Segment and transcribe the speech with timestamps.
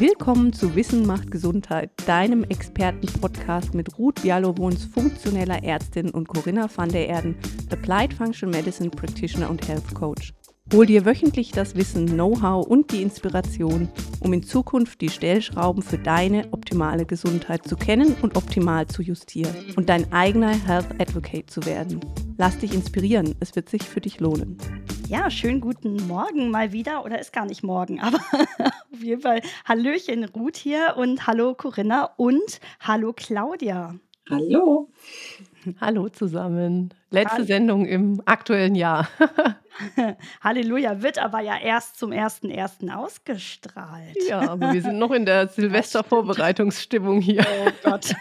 [0.00, 6.88] Willkommen zu Wissen macht Gesundheit, deinem Experten-Podcast mit Ruth Bialowons, funktioneller Ärztin und Corinna van
[6.88, 7.34] der Erden,
[7.72, 10.32] Applied Functional Medicine Practitioner und Health Coach.
[10.70, 13.88] Hol dir wöchentlich das Wissen, Know-how und die Inspiration,
[14.20, 19.54] um in Zukunft die Stellschrauben für deine optimale Gesundheit zu kennen und optimal zu justieren
[19.76, 22.00] und dein eigener Health Advocate zu werden.
[22.36, 24.58] Lass dich inspirieren, es wird sich für dich lohnen.
[25.08, 28.18] Ja, schönen guten Morgen mal wieder oder ist gar nicht morgen, aber
[28.92, 33.94] auf jeden Fall Hallöchen Ruth hier und hallo Corinna und hallo Claudia.
[34.28, 34.90] Hallo.
[35.80, 36.94] Hallo zusammen.
[37.10, 37.44] Letzte Hallo.
[37.46, 39.08] Sendung im aktuellen Jahr.
[40.42, 42.92] Halleluja, wird aber ja erst zum 1.1.
[42.92, 44.16] ausgestrahlt.
[44.28, 47.46] Ja, aber wir sind noch in der Silvestervorbereitungsstimmung hier.
[47.64, 48.14] Oh Gott.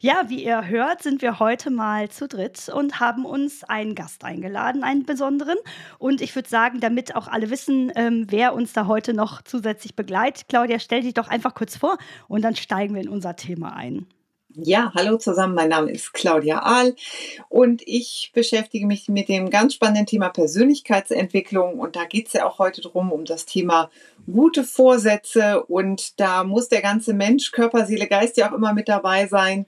[0.00, 4.24] ja, wie ihr hört, sind wir heute mal zu dritt und haben uns einen Gast
[4.24, 5.56] eingeladen, einen besonderen.
[5.98, 9.96] Und ich würde sagen, damit auch alle wissen, ähm, wer uns da heute noch zusätzlich
[9.96, 11.96] begleitet, Claudia, stell dich doch einfach kurz vor
[12.28, 14.06] und dann steigen wir in unser Thema ein.
[14.58, 16.96] Ja, hallo zusammen, mein Name ist Claudia Ahl
[17.50, 22.46] und ich beschäftige mich mit dem ganz spannenden Thema Persönlichkeitsentwicklung und da geht es ja
[22.46, 23.90] auch heute drum um das Thema
[24.24, 28.88] gute Vorsätze und da muss der ganze Mensch, Körper, Seele, Geist ja auch immer mit
[28.88, 29.66] dabei sein,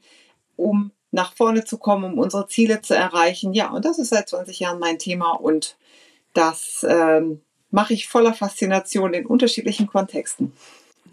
[0.56, 3.52] um nach vorne zu kommen, um unsere Ziele zu erreichen.
[3.52, 5.76] Ja, und das ist seit 20 Jahren mein Thema und
[6.32, 10.54] das ähm, mache ich voller Faszination in unterschiedlichen Kontexten.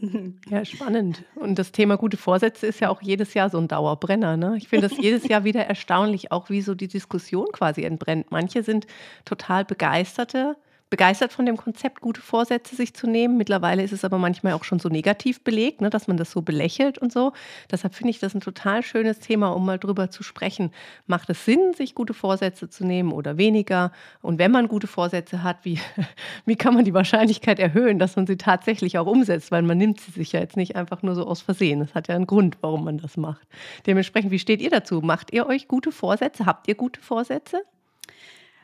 [0.50, 1.24] Ja, spannend.
[1.36, 4.38] Und das Thema gute Vorsätze ist ja auch jedes Jahr so ein Dauerbrenner.
[4.38, 4.56] Ne?
[4.58, 8.32] Ich finde das jedes Jahr wieder erstaunlich, auch wie so die Diskussion quasi entbrennt.
[8.32, 8.88] Manche sind
[9.26, 10.56] total begeisterte
[10.90, 13.38] begeistert von dem Konzept, gute Vorsätze sich zu nehmen.
[13.38, 16.42] Mittlerweile ist es aber manchmal auch schon so negativ belegt, ne, dass man das so
[16.42, 17.34] belächelt und so.
[17.72, 20.72] Deshalb finde ich das ein total schönes Thema, um mal drüber zu sprechen.
[21.08, 23.92] Macht es Sinn, sich gute Vorsätze zu nehmen oder weniger?
[24.22, 25.80] Und wenn man gute Vorsätze hat, wie,
[26.46, 29.52] wie kann man die Wahrscheinlichkeit erhöhen, dass man sie tatsächlich auch umsetzt?
[29.52, 31.80] Weil man nimmt sie sich ja jetzt nicht einfach nur so aus Versehen.
[31.80, 33.48] Das hat ja einen Grund, warum man das macht.
[33.88, 35.02] Dementsprechend, wie steht ihr dazu?
[35.02, 36.46] Macht ihr euch gute Vorsätze?
[36.46, 37.64] Habt ihr gute Vorsätze?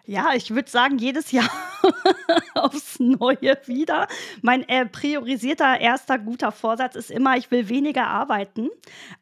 [0.06, 1.50] Ja, ich würde sagen, jedes Jahr
[2.56, 4.08] aufs Neue wieder.
[4.42, 8.70] Mein äh, priorisierter erster guter Vorsatz ist immer, ich will weniger arbeiten.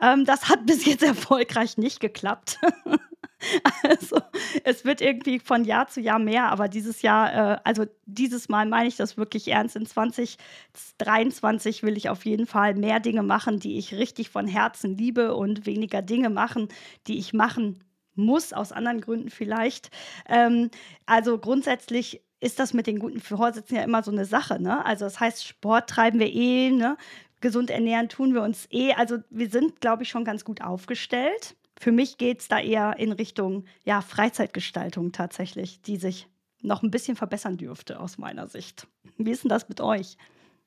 [0.02, 2.60] Ähm, das hat bis jetzt erfolgreich nicht geklappt.
[3.84, 4.22] also
[4.64, 8.66] es wird irgendwie von Jahr zu Jahr mehr, aber dieses Jahr, äh, also dieses Mal
[8.66, 9.76] meine ich das wirklich ernst.
[9.76, 14.98] In 2023 will ich auf jeden Fall mehr Dinge machen, die ich richtig von Herzen
[14.98, 16.70] liebe und weniger Dinge machen,
[17.08, 17.84] die ich machen
[18.20, 19.90] muss, aus anderen Gründen vielleicht.
[20.28, 20.70] Ähm,
[21.06, 24.62] also grundsätzlich ist das mit den guten Vorsätzen ja immer so eine Sache.
[24.62, 24.86] Ne?
[24.86, 26.98] Also das heißt, Sport treiben wir eh, ne?
[27.42, 28.94] gesund ernähren tun wir uns eh.
[28.94, 31.56] Also wir sind, glaube ich, schon ganz gut aufgestellt.
[31.80, 36.28] Für mich geht es da eher in Richtung ja, Freizeitgestaltung tatsächlich, die sich
[36.62, 38.88] noch ein bisschen verbessern dürfte aus meiner Sicht.
[39.18, 40.18] Wie ist denn das mit euch?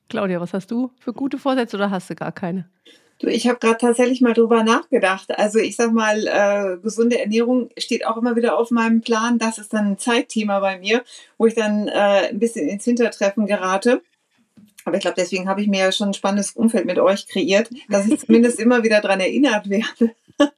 [0.08, 2.68] Claudia, was hast du für gute Vorsätze oder hast du gar keine?
[3.22, 5.38] Du, ich habe gerade tatsächlich mal drüber nachgedacht.
[5.38, 9.38] Also ich sag mal, äh, gesunde Ernährung steht auch immer wieder auf meinem Plan.
[9.38, 11.04] Das ist dann ein Zeitthema bei mir,
[11.38, 14.02] wo ich dann äh, ein bisschen ins Hintertreffen gerate.
[14.84, 17.70] Aber ich glaube, deswegen habe ich mir ja schon ein spannendes Umfeld mit euch kreiert,
[17.88, 20.16] dass ich zumindest immer wieder daran erinnert werde.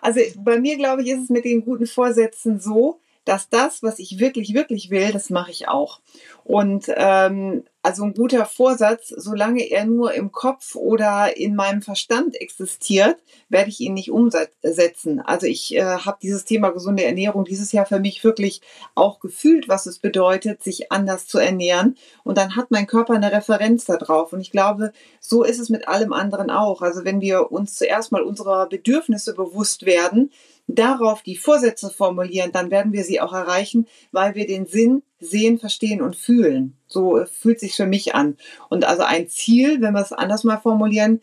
[0.00, 4.00] also bei mir, glaube ich, ist es mit den guten Vorsätzen so, dass das, was
[4.00, 6.00] ich wirklich, wirklich will, das mache ich auch.
[6.42, 12.34] Und ähm, also ein guter Vorsatz, solange er nur im Kopf oder in meinem Verstand
[12.34, 13.16] existiert,
[13.48, 15.20] werde ich ihn nicht umsetzen.
[15.20, 18.60] Also ich äh, habe dieses Thema gesunde Ernährung dieses Jahr für mich wirklich
[18.96, 21.96] auch gefühlt, was es bedeutet, sich anders zu ernähren.
[22.24, 24.32] Und dann hat mein Körper eine Referenz darauf.
[24.32, 26.82] Und ich glaube, so ist es mit allem anderen auch.
[26.82, 30.32] Also wenn wir uns zuerst mal unserer Bedürfnisse bewusst werden,
[30.66, 35.58] darauf die Vorsätze formulieren, dann werden wir sie auch erreichen, weil wir den Sinn sehen,
[35.58, 36.76] verstehen und fühlen.
[36.86, 38.36] So fühlt sich für mich an.
[38.68, 41.20] Und also ein Ziel, wenn wir es anders mal formulieren,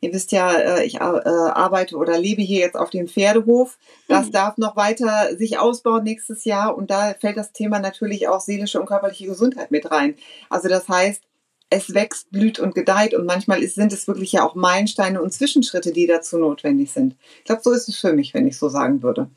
[0.00, 3.78] ihr wisst ja, äh, ich äh, arbeite oder lebe hier jetzt auf dem Pferdehof.
[4.08, 4.32] Das hm.
[4.32, 6.76] darf noch weiter sich ausbauen nächstes Jahr.
[6.76, 10.16] Und da fällt das Thema natürlich auch seelische und körperliche Gesundheit mit rein.
[10.48, 11.22] Also das heißt,
[11.68, 15.32] es wächst, blüht und gedeiht und manchmal ist, sind es wirklich ja auch Meilensteine und
[15.32, 17.16] Zwischenschritte, die dazu notwendig sind.
[17.38, 19.28] Ich glaube, so ist es für mich, wenn ich so sagen würde.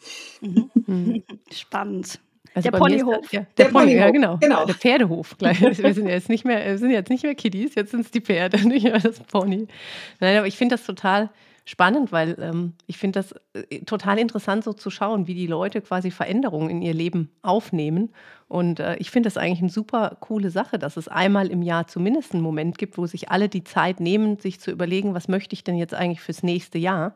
[0.41, 1.23] Mhm.
[1.51, 2.19] Spannend.
[2.53, 3.31] Also der Ponyhof.
[3.31, 4.37] Ja, der, der Pony, Ponyhof, ja, genau.
[4.37, 4.65] genau.
[4.65, 5.37] Der Pferdehof.
[5.37, 5.61] Gleich.
[5.61, 8.21] Wir sind jetzt nicht mehr, wir sind jetzt nicht mehr Kiddies, jetzt sind es die
[8.21, 9.67] Pferde, nicht mehr das Pony.
[10.19, 11.29] Nein, aber ich finde das total
[11.65, 15.81] spannend, weil ähm, ich finde das äh, total interessant, so zu schauen, wie die Leute
[15.81, 18.09] quasi Veränderungen in ihr Leben aufnehmen.
[18.47, 21.87] Und äh, ich finde das eigentlich eine super coole Sache, dass es einmal im Jahr
[21.87, 25.53] zumindest einen Moment gibt, wo sich alle die Zeit nehmen, sich zu überlegen, was möchte
[25.53, 27.15] ich denn jetzt eigentlich fürs nächste Jahr.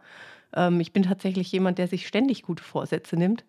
[0.55, 3.43] Ähm, ich bin tatsächlich jemand, der sich ständig gute Vorsätze nimmt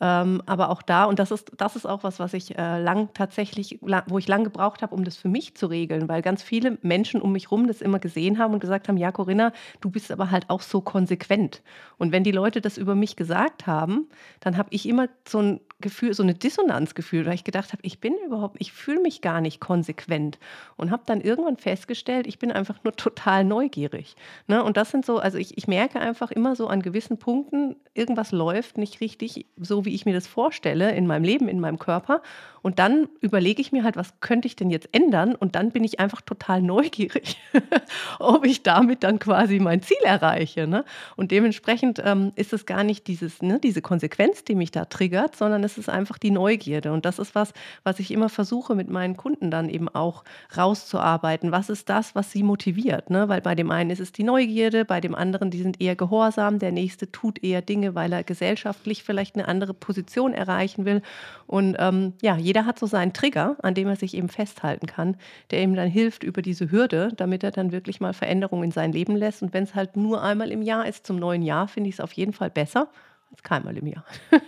[0.00, 3.08] Ähm, aber auch da, und das ist, das ist auch was, was ich äh, lang
[3.14, 6.42] tatsächlich, lang, wo ich lang gebraucht habe, um das für mich zu regeln, weil ganz
[6.42, 9.90] viele Menschen um mich rum das immer gesehen haben und gesagt haben, ja, Corinna, du
[9.90, 11.62] bist aber halt auch so konsequent.
[11.98, 14.08] Und wenn die Leute das über mich gesagt haben,
[14.40, 17.82] dann habe ich immer so ein Gefühl, so eine Dissonanz gefühlt, weil ich gedacht habe,
[17.84, 20.38] ich bin überhaupt, ich fühle mich gar nicht konsequent
[20.76, 24.16] und habe dann irgendwann festgestellt, ich bin einfach nur total neugierig.
[24.48, 24.62] Ne?
[24.64, 28.32] Und das sind so, also ich, ich merke einfach immer so an gewissen Punkten, irgendwas
[28.32, 32.22] läuft nicht richtig, so wie ich mir das vorstelle in meinem Leben, in meinem Körper.
[32.62, 35.34] Und dann überlege ich mir halt, was könnte ich denn jetzt ändern?
[35.34, 37.38] Und dann bin ich einfach total neugierig,
[38.18, 40.66] ob ich damit dann quasi mein Ziel erreiche.
[40.66, 40.84] Ne?
[41.16, 45.36] Und dementsprechend ähm, ist es gar nicht dieses, ne, diese Konsequenz, die mich da triggert,
[45.36, 46.92] sondern es ist einfach die Neugierde.
[46.92, 47.52] Und das ist was,
[47.84, 50.24] was ich immer versuche mit meinen Kunden dann eben auch
[50.56, 51.52] rauszuarbeiten.
[51.52, 53.10] Was ist das, was sie motiviert?
[53.10, 53.28] Ne?
[53.28, 56.58] Weil bei dem einen ist es die Neugierde, bei dem anderen, die sind eher gehorsam,
[56.58, 61.02] der nächste tut eher Dinge, weil er gesellschaftlich vielleicht eine andere Position erreichen will.
[61.46, 65.16] Und ähm, ja, jeder hat so seinen Trigger, an dem er sich eben festhalten kann,
[65.50, 68.92] der ihm dann hilft über diese Hürde, damit er dann wirklich mal Veränderungen in sein
[68.92, 69.42] Leben lässt.
[69.42, 72.00] Und wenn es halt nur einmal im Jahr ist, zum neuen Jahr, finde ich es
[72.00, 72.88] auf jeden Fall besser
[73.30, 74.04] als keinmal im Jahr.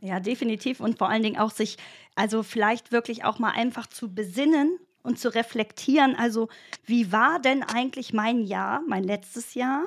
[0.00, 0.80] Ja, definitiv.
[0.80, 1.76] Und vor allen Dingen auch sich,
[2.14, 6.14] also vielleicht wirklich auch mal einfach zu besinnen und zu reflektieren.
[6.16, 6.48] Also,
[6.84, 9.84] wie war denn eigentlich mein Jahr, mein letztes Jahr?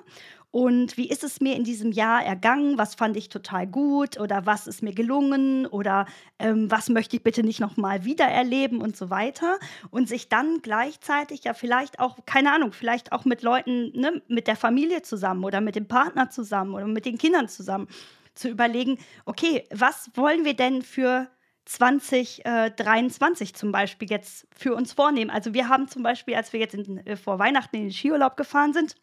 [0.51, 2.77] Und wie ist es mir in diesem Jahr ergangen?
[2.77, 6.05] Was fand ich total gut oder was ist mir gelungen oder
[6.39, 9.57] ähm, was möchte ich bitte nicht nochmal wieder erleben und so weiter.
[9.91, 14.47] Und sich dann gleichzeitig ja vielleicht auch, keine Ahnung, vielleicht auch mit Leuten, ne, mit
[14.47, 17.87] der Familie zusammen oder mit dem Partner zusammen oder mit den Kindern zusammen
[18.35, 21.29] zu überlegen, okay, was wollen wir denn für
[21.63, 25.31] 2023 zum Beispiel jetzt für uns vornehmen?
[25.31, 28.35] Also wir haben zum Beispiel, als wir jetzt in, äh, vor Weihnachten in den Skiurlaub
[28.35, 28.95] gefahren sind,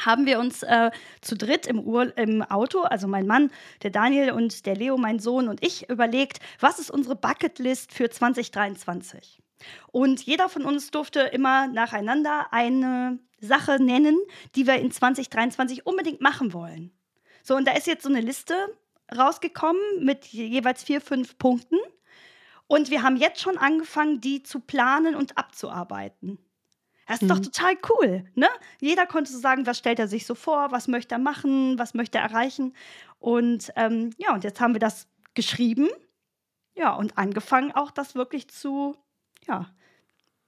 [0.00, 0.90] haben wir uns äh,
[1.20, 3.50] zu dritt im, Ur im Auto, also mein Mann,
[3.82, 8.10] der Daniel und der Leo, mein Sohn und ich, überlegt, was ist unsere Bucketlist für
[8.10, 9.40] 2023?
[9.90, 14.18] Und jeder von uns durfte immer nacheinander eine Sache nennen,
[14.54, 16.92] die wir in 2023 unbedingt machen wollen.
[17.42, 18.54] So, und da ist jetzt so eine Liste
[19.16, 21.78] rausgekommen mit jeweils vier, fünf Punkten.
[22.66, 26.38] Und wir haben jetzt schon angefangen, die zu planen und abzuarbeiten.
[27.06, 27.28] Das ist mhm.
[27.28, 28.48] doch total cool, ne?
[28.80, 31.94] Jeder konnte so sagen, was stellt er sich so vor, was möchte er machen, was
[31.94, 32.74] möchte er erreichen.
[33.18, 35.88] Und ähm, ja, und jetzt haben wir das geschrieben,
[36.74, 38.96] ja, und angefangen auch das wirklich zu,
[39.46, 39.70] ja,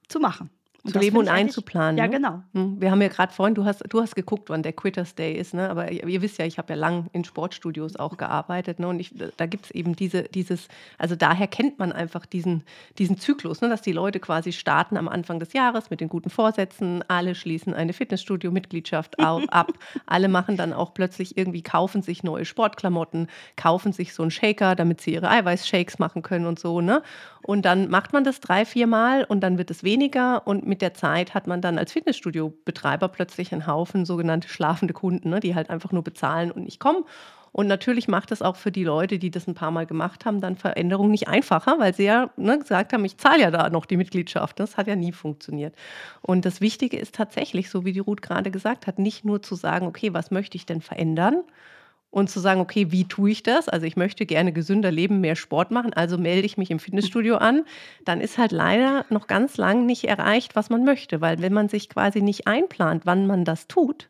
[0.07, 0.49] zu machen.
[0.85, 1.97] Zu leben und einzuplanen.
[1.97, 2.11] Ja, ne?
[2.11, 2.41] genau.
[2.53, 5.33] Hm, wir haben ja gerade vorhin, du hast, du hast geguckt, wann der Quitters Day
[5.33, 5.69] ist, ne?
[5.69, 8.87] aber ihr, ihr wisst ja, ich habe ja lang in Sportstudios auch gearbeitet ne?
[8.87, 12.63] und ich, da gibt es eben diese, dieses, also daher kennt man einfach diesen,
[12.97, 13.67] diesen Zyklus, ne?
[13.67, 17.73] dass die Leute quasi starten am Anfang des Jahres mit den guten Vorsätzen, alle schließen
[17.73, 19.73] eine Fitnessstudio-Mitgliedschaft ab,
[20.05, 23.27] alle machen dann auch plötzlich irgendwie, kaufen sich neue Sportklamotten,
[23.57, 26.79] kaufen sich so einen Shaker, damit sie ihre Eiweißshakes machen können und so.
[26.79, 27.03] Ne?
[27.41, 30.81] Und dann macht man das drei, vier Mal und dann wird es weniger und mit
[30.81, 35.55] der Zeit hat man dann als Fitnessstudio-Betreiber plötzlich einen Haufen sogenannte schlafende Kunden, ne, die
[35.55, 37.03] halt einfach nur bezahlen und nicht kommen.
[37.51, 40.39] Und natürlich macht es auch für die Leute, die das ein paar Mal gemacht haben,
[40.39, 43.85] dann Veränderungen nicht einfacher, weil sie ja ne, gesagt haben, ich zahle ja da noch
[43.85, 44.59] die Mitgliedschaft.
[44.59, 45.73] Das hat ja nie funktioniert.
[46.21, 49.55] Und das Wichtige ist tatsächlich, so wie die Ruth gerade gesagt hat, nicht nur zu
[49.55, 51.41] sagen, okay, was möchte ich denn verändern,
[52.11, 53.69] und zu sagen, okay, wie tue ich das?
[53.69, 57.37] Also ich möchte gerne gesünder leben, mehr Sport machen, also melde ich mich im Fitnessstudio
[57.37, 57.65] an,
[58.05, 61.69] dann ist halt leider noch ganz lang nicht erreicht, was man möchte, weil wenn man
[61.69, 64.09] sich quasi nicht einplant, wann man das tut,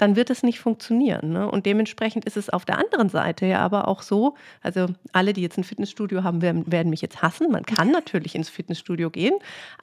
[0.00, 1.32] dann wird es nicht funktionieren.
[1.32, 1.50] Ne?
[1.50, 5.42] Und dementsprechend ist es auf der anderen Seite ja aber auch so, also alle, die
[5.42, 7.50] jetzt ein Fitnessstudio haben, werden, werden mich jetzt hassen.
[7.50, 9.34] Man kann natürlich ins Fitnessstudio gehen,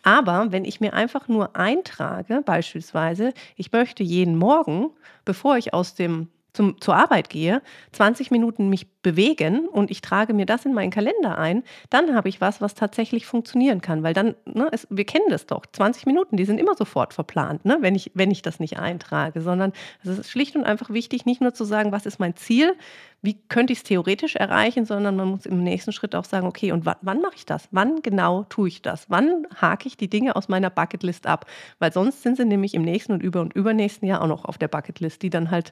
[0.01, 4.89] aber wenn ich mir einfach nur eintrage, beispielsweise, ich möchte jeden Morgen,
[5.23, 7.61] bevor ich aus dem zum, zur Arbeit gehe,
[7.91, 12.29] 20 Minuten mich bewegen und ich trage mir das in meinen Kalender ein, dann habe
[12.29, 14.01] ich was, was tatsächlich funktionieren kann.
[14.01, 17.63] Weil dann, ne, es, wir kennen das doch, 20 Minuten, die sind immer sofort verplant,
[17.63, 19.71] ne, wenn, ich, wenn ich das nicht eintrage, sondern
[20.03, 22.73] es ist schlicht und einfach wichtig, nicht nur zu sagen, was ist mein Ziel,
[23.21, 26.71] wie könnte ich es theoretisch erreichen, sondern man muss im nächsten Schritt auch sagen, okay,
[26.71, 27.67] und wann, wann mache ich das?
[27.71, 29.09] Wann genau tue ich das?
[29.09, 31.45] Wann hake ich die Dinge aus meiner Bucketlist ab?
[31.77, 34.57] Weil sonst sind sie nämlich im nächsten und über- und übernächsten Jahr auch noch auf
[34.57, 35.71] der Bucketlist, die dann halt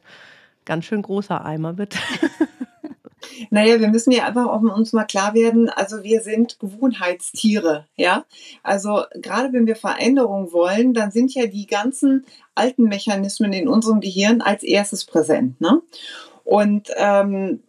[0.65, 1.95] ganz schön großer Eimer wird.
[3.49, 8.25] Naja, wir müssen ja einfach auch uns mal klar werden, also wir sind Gewohnheitstiere, ja.
[8.63, 13.99] Also gerade wenn wir Veränderungen wollen, dann sind ja die ganzen alten Mechanismen in unserem
[13.99, 15.59] Gehirn als erstes präsent.
[15.59, 15.81] Ne?
[16.43, 17.61] Und ähm,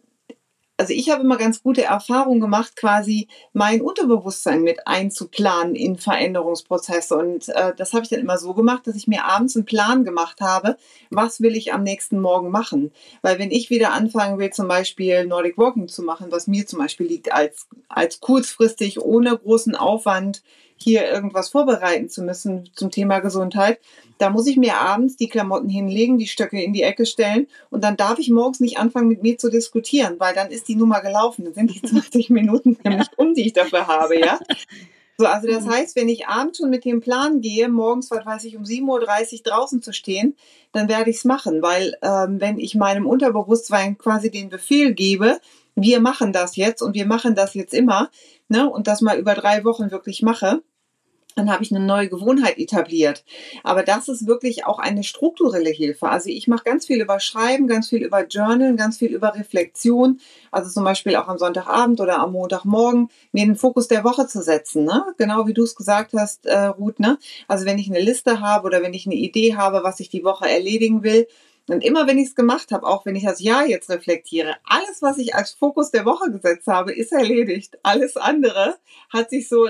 [0.77, 7.15] also ich habe immer ganz gute Erfahrungen gemacht, quasi mein Unterbewusstsein mit einzuplanen in Veränderungsprozesse.
[7.17, 10.03] Und äh, das habe ich dann immer so gemacht, dass ich mir abends einen Plan
[10.03, 10.77] gemacht habe,
[11.09, 12.91] was will ich am nächsten Morgen machen.
[13.23, 16.77] Weil wenn ich wieder anfangen will, zum Beispiel Nordic Walking zu machen, was mir zum
[16.77, 20.43] Beispiel liegt, als, als kurzfristig, ohne großen Aufwand,
[20.77, 23.79] hier irgendwas vorbereiten zu müssen zum Thema Gesundheit,
[24.17, 27.83] da muss ich mir abends die Klamotten hinlegen, die Stöcke in die Ecke stellen und
[27.83, 31.01] dann darf ich morgens nicht anfangen, mit mir zu diskutieren, weil dann ist die Nummer
[31.01, 31.45] gelaufen.
[31.45, 34.39] Dann sind die 20 Minuten nämlich um, die ich dafür habe, ja.
[35.19, 35.71] So, also das mhm.
[35.71, 38.87] heißt, wenn ich abends schon mit dem Plan gehe, morgens, was weiß ich, um 7.30
[39.33, 40.35] Uhr draußen zu stehen,
[40.73, 45.39] dann werde ich es machen, weil ähm, wenn ich meinem Unterbewusstsein quasi den Befehl gebe,
[45.75, 48.09] wir machen das jetzt und wir machen das jetzt immer,
[48.47, 50.61] ne, und das mal über drei Wochen wirklich mache,
[51.37, 53.23] dann habe ich eine neue Gewohnheit etabliert.
[53.63, 56.09] Aber das ist wirklich auch eine strukturelle Hilfe.
[56.09, 60.19] Also ich mache ganz viel über Schreiben, ganz viel über Journal, ganz viel über Reflexion.
[60.51, 64.41] Also zum Beispiel auch am Sonntagabend oder am Montagmorgen mir den Fokus der Woche zu
[64.41, 64.85] setzen.
[64.85, 65.05] Ne?
[65.17, 66.99] Genau wie du es gesagt hast, äh, Ruth.
[66.99, 67.17] Ne?
[67.47, 70.23] Also wenn ich eine Liste habe oder wenn ich eine Idee habe, was ich die
[70.23, 71.27] Woche erledigen will,
[71.69, 75.01] und immer wenn ich es gemacht habe, auch wenn ich das Jahr jetzt reflektiere, alles,
[75.01, 77.77] was ich als Fokus der Woche gesetzt habe, ist erledigt.
[77.83, 78.77] Alles andere
[79.09, 79.67] hat sich so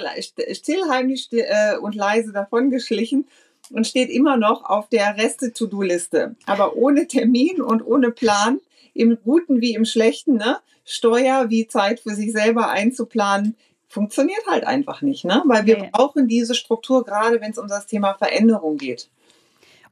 [0.53, 3.27] stillheimlich still, äh, und leise davongeschlichen
[3.71, 6.35] und steht immer noch auf der Reste-To-Do-Liste.
[6.45, 8.59] Aber ohne Termin und ohne Plan,
[8.93, 10.57] im Guten wie im Schlechten, ne?
[10.85, 13.55] Steuer wie Zeit für sich selber einzuplanen,
[13.87, 15.43] funktioniert halt einfach nicht, ne?
[15.45, 15.89] Weil wir nee.
[15.91, 19.09] brauchen diese Struktur, gerade wenn es um das Thema Veränderung geht.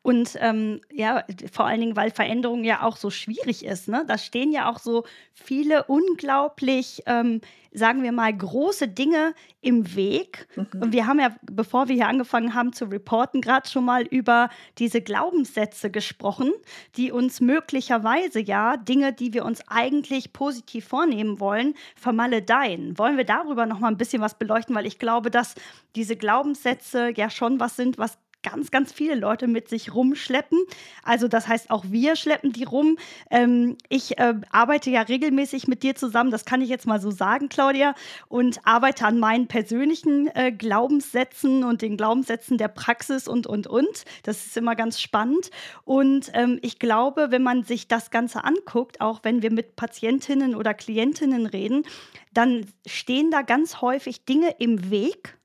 [0.05, 3.87] Und ähm, ja, vor allen Dingen, weil Veränderung ja auch so schwierig ist.
[3.87, 4.05] Ne?
[4.07, 7.41] Da stehen ja auch so viele unglaublich, ähm,
[7.73, 10.47] sagen wir mal, große Dinge im Weg.
[10.55, 10.67] Mhm.
[10.79, 14.49] Und wir haben ja, bevor wir hier angefangen haben zu reporten, gerade schon mal über
[14.77, 16.51] diese Glaubenssätze gesprochen,
[16.97, 22.95] die uns möglicherweise ja Dinge, die wir uns eigentlich positiv vornehmen wollen, vermaledeien.
[22.99, 24.75] Wollen wir darüber noch mal ein bisschen was beleuchten?
[24.75, 25.55] Weil ich glaube, dass
[25.95, 30.59] diese Glaubenssätze ja schon was sind, was ganz, ganz viele Leute mit sich rumschleppen.
[31.03, 32.97] Also das heißt, auch wir schleppen die rum.
[33.31, 37.09] Ähm, ich äh, arbeite ja regelmäßig mit dir zusammen, das kann ich jetzt mal so
[37.09, 37.95] sagen, Claudia,
[38.27, 44.05] und arbeite an meinen persönlichen äh, Glaubenssätzen und den Glaubenssätzen der Praxis und, und, und.
[44.23, 45.49] Das ist immer ganz spannend.
[45.83, 50.53] Und ähm, ich glaube, wenn man sich das Ganze anguckt, auch wenn wir mit Patientinnen
[50.55, 51.83] oder Klientinnen reden,
[52.31, 55.39] dann stehen da ganz häufig Dinge im Weg,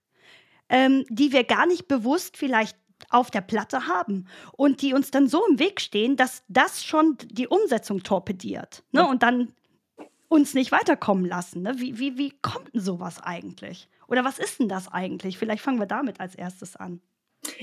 [0.68, 2.76] ähm, die wir gar nicht bewusst vielleicht
[3.10, 7.16] auf der Platte haben und die uns dann so im Weg stehen, dass das schon
[7.30, 9.06] die Umsetzung torpediert ne?
[9.06, 9.52] und dann
[10.28, 11.62] uns nicht weiterkommen lassen.
[11.62, 11.74] Ne?
[11.78, 13.88] Wie, wie, wie kommt denn sowas eigentlich?
[14.06, 15.38] Oder was ist denn das eigentlich?
[15.38, 17.00] Vielleicht fangen wir damit als erstes an.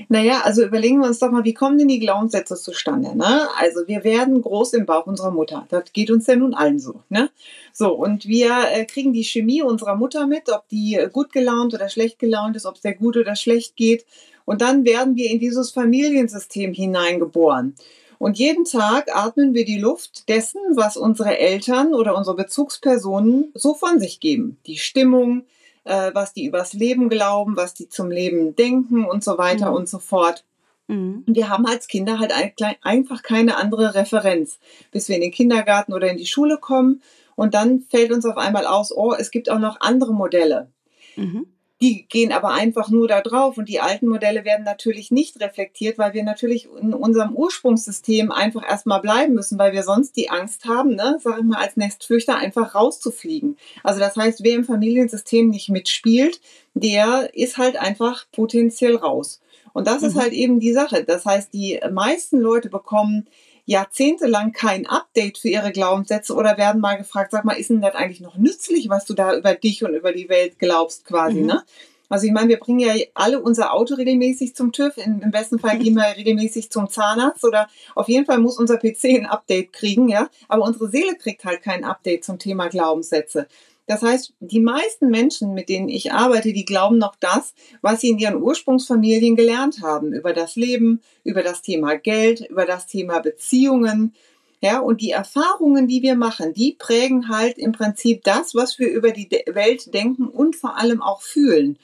[0.08, 3.16] Naja, also überlegen wir uns doch mal, wie kommen denn die Glaubenssätze zustande?
[3.16, 3.48] Ne?
[3.56, 5.66] Also wir werden groß im Bauch unserer Mutter.
[5.68, 7.02] Das geht uns ja nun allen so.
[7.08, 7.30] Ne?
[7.72, 11.74] So, und wir äh, kriegen die Chemie unserer Mutter mit, ob die äh, gut gelaunt
[11.74, 14.04] oder schlecht gelaunt ist, ob es der gut oder schlecht geht.
[14.48, 17.74] Und dann werden wir in dieses Familiensystem hineingeboren.
[18.18, 23.74] Und jeden Tag atmen wir die Luft dessen, was unsere Eltern oder unsere Bezugspersonen so
[23.74, 24.56] von sich geben.
[24.64, 25.44] Die Stimmung,
[25.84, 29.76] äh, was die übers Leben glauben, was die zum Leben denken und so weiter mhm.
[29.76, 30.46] und so fort.
[30.86, 31.24] Mhm.
[31.26, 32.32] Wir haben als Kinder halt
[32.80, 34.58] einfach keine andere Referenz,
[34.92, 37.02] bis wir in den Kindergarten oder in die Schule kommen.
[37.36, 40.70] Und dann fällt uns auf einmal aus, oh, es gibt auch noch andere Modelle.
[41.16, 41.48] Mhm.
[41.80, 45.96] Die gehen aber einfach nur da drauf und die alten Modelle werden natürlich nicht reflektiert,
[45.96, 50.64] weil wir natürlich in unserem Ursprungssystem einfach erstmal bleiben müssen, weil wir sonst die Angst
[50.64, 53.56] haben, ne, sag ich mal, als Nestflüchter einfach rauszufliegen.
[53.84, 56.40] Also das heißt, wer im Familiensystem nicht mitspielt,
[56.74, 59.40] der ist halt einfach potenziell raus.
[59.72, 60.08] Und das mhm.
[60.08, 61.04] ist halt eben die Sache.
[61.04, 63.28] Das heißt, die meisten Leute bekommen
[63.68, 67.94] jahrzehntelang kein Update für ihre Glaubenssätze oder werden mal gefragt, sag mal, ist denn das
[67.94, 71.46] eigentlich noch nützlich, was du da über dich und über die Welt glaubst quasi, mhm.
[71.46, 71.62] ne?
[72.08, 74.96] Also ich meine, wir bringen ja alle unser Auto regelmäßig zum TÜV.
[74.96, 79.04] Im, besten Fall gehen wir regelmäßig zum Zahnarzt oder auf jeden Fall muss unser PC
[79.16, 80.30] ein Update kriegen, ja.
[80.48, 83.46] Aber unsere Seele kriegt halt kein Update zum Thema Glaubenssätze.
[83.88, 88.10] Das heißt, die meisten Menschen, mit denen ich arbeite, die glauben noch das, was sie
[88.10, 93.20] in ihren Ursprungsfamilien gelernt haben, über das Leben, über das Thema Geld, über das Thema
[93.20, 94.14] Beziehungen.
[94.60, 98.90] Ja, und die Erfahrungen, die wir machen, die prägen halt im Prinzip das, was wir
[98.90, 101.78] über die Welt denken und vor allem auch fühlen.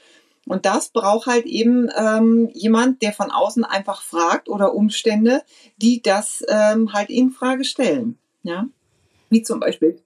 [0.46, 5.42] Und das braucht halt eben ähm, jemand, der von außen einfach fragt oder Umstände,
[5.78, 8.18] die das ähm, halt in Frage stellen.
[8.42, 8.66] Ja,
[9.30, 10.03] wie zum Beispiel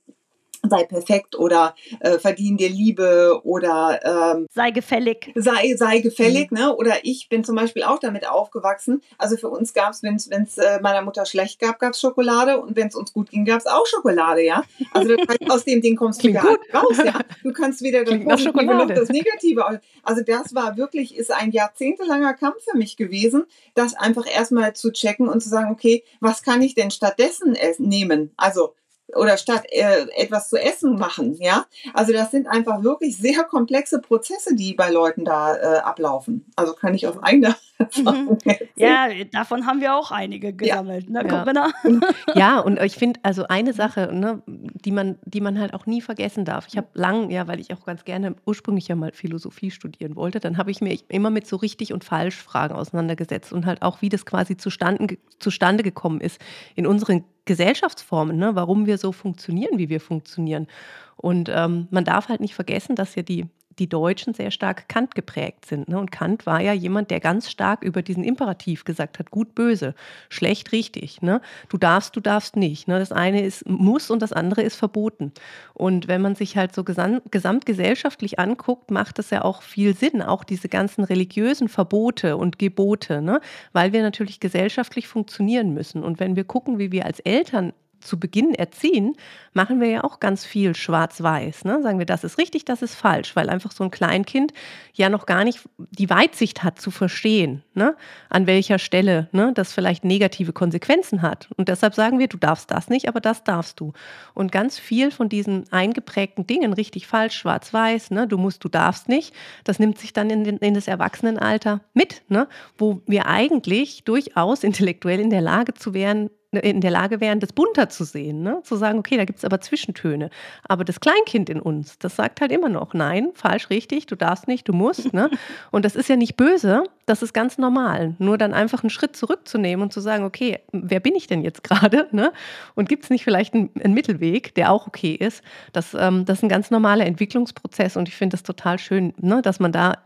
[0.68, 5.32] sei perfekt oder äh, verdien dir Liebe oder ähm, sei gefällig.
[5.34, 6.58] Sei, sei gefällig, mhm.
[6.58, 6.76] ne?
[6.76, 9.02] Oder ich bin zum Beispiel auch damit aufgewachsen.
[9.18, 12.60] Also für uns gab es, wenn es äh, meiner Mutter schlecht gab, gab es Schokolade
[12.60, 14.62] und wenn es uns gut ging, gab es auch Schokolade, ja.
[14.92, 15.14] Also
[15.48, 17.20] aus dem Ding kommst du gar nicht raus, ja.
[17.42, 19.80] Du kannst weder das Positive noch das Negative.
[20.02, 24.92] Also das war wirklich, ist ein jahrzehntelanger Kampf für mich gewesen, das einfach erstmal zu
[24.92, 28.32] checken und zu sagen, okay, was kann ich denn stattdessen nehmen?
[28.36, 28.74] Also
[29.14, 31.66] oder statt äh, etwas zu essen machen, ja.
[31.94, 36.46] Also das sind einfach wirklich sehr komplexe Prozesse, die bei Leuten da äh, ablaufen.
[36.56, 37.56] Also kann ich auf eigener
[37.96, 38.38] mhm.
[38.76, 41.22] Ja, davon haben wir auch einige gesammelt, ja.
[41.22, 41.70] ne, Corinna?
[41.84, 42.00] Ja.
[42.34, 46.00] ja, und ich finde, also eine Sache, ne, die man, die man halt auch nie
[46.00, 46.66] vergessen darf.
[46.68, 50.40] Ich habe lang, ja, weil ich auch ganz gerne ursprünglich ja mal Philosophie studieren wollte,
[50.40, 54.02] dann habe ich mir immer mit so richtig und falsch Fragen auseinandergesetzt und halt auch,
[54.02, 56.40] wie das quasi zustande, zustande gekommen ist
[56.74, 60.68] in unseren Gesellschaftsformen, ne, warum wir so funktionieren, wie wir funktionieren.
[61.16, 63.46] Und ähm, man darf halt nicht vergessen, dass ja die
[63.78, 65.88] die Deutschen sehr stark Kant geprägt sind.
[65.88, 65.98] Ne?
[65.98, 69.94] Und Kant war ja jemand, der ganz stark über diesen Imperativ gesagt hat, gut, böse,
[70.28, 71.22] schlecht, richtig.
[71.22, 71.40] Ne?
[71.68, 72.88] Du darfst, du darfst nicht.
[72.88, 72.98] Ne?
[72.98, 75.32] Das eine ist muss und das andere ist verboten.
[75.74, 80.22] Und wenn man sich halt so gesam gesamtgesellschaftlich anguckt, macht das ja auch viel Sinn,
[80.22, 83.40] auch diese ganzen religiösen Verbote und Gebote, ne?
[83.72, 86.02] weil wir natürlich gesellschaftlich funktionieren müssen.
[86.02, 89.16] Und wenn wir gucken, wie wir als Eltern zu Beginn erziehen,
[89.52, 91.64] machen wir ja auch ganz viel schwarz-weiß.
[91.64, 91.82] Ne?
[91.82, 94.52] Sagen wir, das ist richtig, das ist falsch, weil einfach so ein Kleinkind
[94.94, 97.96] ja noch gar nicht die Weitsicht hat zu verstehen, ne?
[98.30, 101.48] an welcher Stelle ne, das vielleicht negative Konsequenzen hat.
[101.56, 103.92] Und deshalb sagen wir, du darfst das nicht, aber das darfst du.
[104.34, 108.28] Und ganz viel von diesen eingeprägten Dingen, richtig, falsch, schwarz-weiß, ne?
[108.28, 112.22] du musst, du darfst nicht, das nimmt sich dann in, den, in das Erwachsenenalter mit,
[112.28, 112.48] ne?
[112.76, 117.52] wo wir eigentlich durchaus intellektuell in der Lage zu wären, in der Lage wären, das
[117.52, 118.60] bunter zu sehen, ne?
[118.62, 120.30] zu sagen, okay, da gibt es aber Zwischentöne.
[120.66, 124.48] Aber das Kleinkind in uns, das sagt halt immer noch, nein, falsch, richtig, du darfst
[124.48, 125.12] nicht, du musst.
[125.12, 125.28] Ne?
[125.70, 128.14] Und das ist ja nicht böse, das ist ganz normal.
[128.18, 131.64] Nur dann einfach einen Schritt zurückzunehmen und zu sagen, okay, wer bin ich denn jetzt
[131.64, 132.08] gerade?
[132.12, 132.32] Ne?
[132.74, 135.42] Und gibt es nicht vielleicht einen, einen, Mittelweg, der auch okay ist?
[135.72, 139.42] Das, ähm, das ist ein ganz normaler Entwicklungsprozess und ich finde das total schön, ne?
[139.42, 139.98] dass man da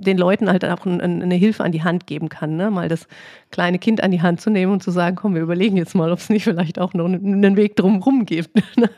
[0.00, 2.70] den Leuten halt auch eine Hilfe an die Hand geben kann, ne?
[2.70, 3.06] mal das
[3.50, 6.10] kleine Kind an die Hand zu nehmen und zu sagen, komm, wir überlegen jetzt mal,
[6.10, 8.50] ob es nicht vielleicht auch noch einen Weg drumherum gibt.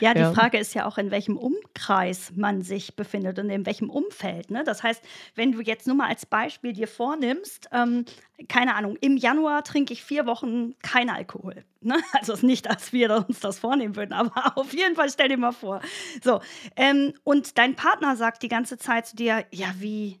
[0.00, 0.32] Ja, die ja.
[0.32, 4.50] Frage ist ja auch, in welchem Umkreis man sich befindet und in welchem Umfeld.
[4.50, 4.64] Ne?
[4.64, 5.02] Das heißt,
[5.34, 8.04] wenn du jetzt nur mal als Beispiel dir vornimmst, ähm,
[8.48, 11.64] keine Ahnung, im Januar trinke ich vier Wochen kein Alkohol.
[11.80, 11.96] Ne?
[12.12, 15.52] Also nicht, dass wir uns das vornehmen würden, aber auf jeden Fall stell dir mal
[15.52, 15.80] vor.
[16.22, 16.40] So,
[16.76, 20.18] ähm, und dein Partner sagt die ganze Zeit zu dir, ja, wie,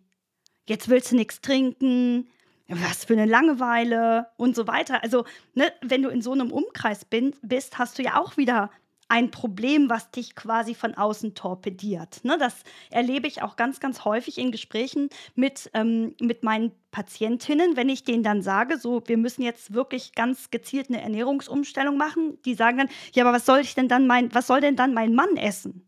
[0.66, 2.28] jetzt willst du nichts trinken,
[2.68, 5.02] was für eine Langeweile und so weiter.
[5.02, 8.70] Also, ne, wenn du in so einem Umkreis bin, bist, hast du ja auch wieder
[9.08, 12.24] ein Problem, was dich quasi von außen torpediert.
[12.24, 17.76] Ne, das erlebe ich auch ganz, ganz häufig in Gesprächen mit, ähm, mit meinen Patientinnen,
[17.76, 22.38] wenn ich denen dann sage, so, wir müssen jetzt wirklich ganz gezielt eine Ernährungsumstellung machen.
[22.44, 24.94] Die sagen dann, ja, aber was soll ich denn dann mein, was soll denn dann
[24.94, 25.86] mein Mann essen?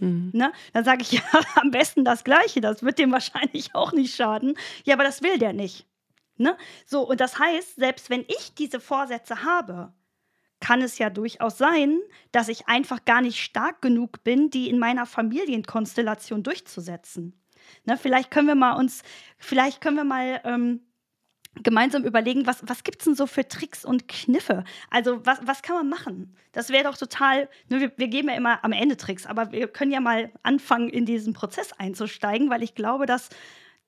[0.00, 0.30] Mhm.
[0.32, 0.52] Ne?
[0.72, 1.22] Dann sage ich, ja,
[1.56, 4.54] am besten das Gleiche, das wird dem wahrscheinlich auch nicht schaden.
[4.84, 5.86] Ja, aber das will der nicht.
[6.36, 6.56] Ne?
[6.86, 9.92] So, und das heißt, selbst wenn ich diese Vorsätze habe,
[10.60, 12.00] kann es ja durchaus sein,
[12.32, 17.40] dass ich einfach gar nicht stark genug bin, die in meiner Familienkonstellation durchzusetzen.
[17.84, 19.02] Ne, vielleicht können wir mal uns,
[19.38, 20.80] vielleicht können wir mal ähm,
[21.62, 24.64] gemeinsam überlegen, was, was gibt es denn so für Tricks und Kniffe?
[24.90, 26.36] Also was, was kann man machen?
[26.52, 29.68] Das wäre doch total, ne, wir, wir geben ja immer am Ende Tricks, aber wir
[29.68, 33.28] können ja mal anfangen, in diesen Prozess einzusteigen, weil ich glaube, dass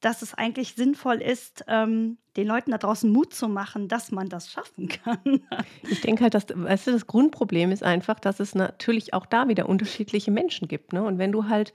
[0.01, 4.29] dass es eigentlich sinnvoll ist, ähm, den Leuten da draußen Mut zu machen, dass man
[4.29, 5.43] das schaffen kann.
[5.89, 9.49] Ich denke halt, dass, weißt du, das Grundproblem ist einfach, dass es natürlich auch da
[9.49, 10.93] wieder unterschiedliche Menschen gibt.
[10.93, 11.03] Ne?
[11.03, 11.73] Und wenn du halt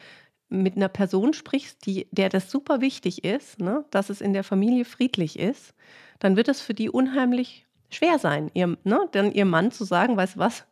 [0.50, 3.86] mit einer Person sprichst, die, der das super wichtig ist, ne?
[3.92, 5.74] dass es in der Familie friedlich ist,
[6.20, 9.08] dann wird es für die unheimlich schwer sein, ihr, ne?
[9.12, 10.66] dann ihrem Mann zu sagen, weißt du was,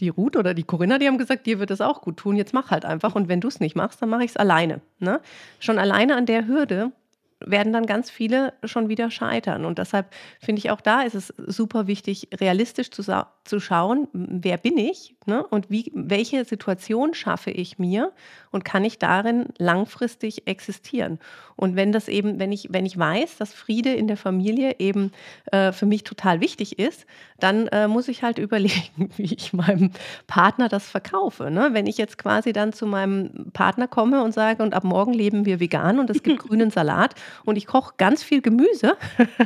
[0.00, 2.52] die Ruth oder die Corinna, die haben gesagt, dir wird es auch gut tun, jetzt
[2.52, 3.14] mach halt einfach.
[3.14, 4.80] Und wenn du es nicht machst, dann mache ich es alleine.
[4.98, 5.20] Ne?
[5.60, 6.92] Schon alleine an der Hürde
[7.40, 9.64] werden dann ganz viele schon wieder scheitern.
[9.64, 13.02] Und deshalb finde ich auch da ist es super wichtig, realistisch zu,
[13.44, 15.46] zu schauen, wer bin ich ne?
[15.46, 18.12] und wie, welche Situation schaffe ich mir
[18.50, 21.18] und kann ich darin langfristig existieren.
[21.56, 25.12] Und wenn das eben, wenn ich, wenn ich weiß, dass Friede in der Familie eben
[25.52, 27.06] äh, für mich total wichtig ist,
[27.38, 29.90] dann äh, muss ich halt überlegen, wie ich meinem
[30.26, 31.50] Partner das verkaufe.
[31.50, 31.70] Ne?
[31.72, 35.46] Wenn ich jetzt quasi dann zu meinem Partner komme und sage, und ab morgen leben
[35.46, 38.96] wir vegan und es gibt grünen Salat und ich koche ganz viel Gemüse,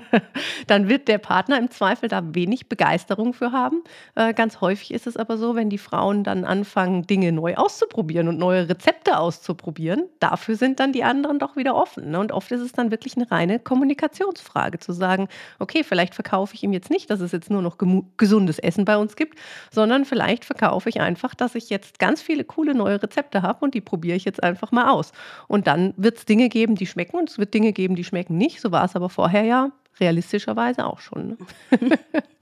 [0.66, 3.82] dann wird der Partner im Zweifel da wenig Begeisterung für haben.
[4.14, 7.54] Äh, ganz häufig ist es aber so, wenn wenn die Frauen dann anfangen, Dinge neu
[7.54, 10.04] auszuprobieren und neue Rezepte auszuprobieren.
[10.18, 12.11] Dafür sind dann die anderen doch wieder offen.
[12.11, 12.18] Ne?
[12.18, 15.28] Und oft ist es dann wirklich eine reine Kommunikationsfrage, zu sagen,
[15.59, 17.76] okay, vielleicht verkaufe ich ihm jetzt nicht, dass es jetzt nur noch
[18.16, 19.38] gesundes Essen bei uns gibt,
[19.70, 23.74] sondern vielleicht verkaufe ich einfach, dass ich jetzt ganz viele coole neue Rezepte habe und
[23.74, 25.12] die probiere ich jetzt einfach mal aus.
[25.48, 28.38] Und dann wird es Dinge geben, die schmecken und es wird Dinge geben, die schmecken
[28.38, 28.62] nicht.
[28.62, 31.37] So war es aber vorher ja realistischerweise auch schon.
[31.70, 31.98] Ne?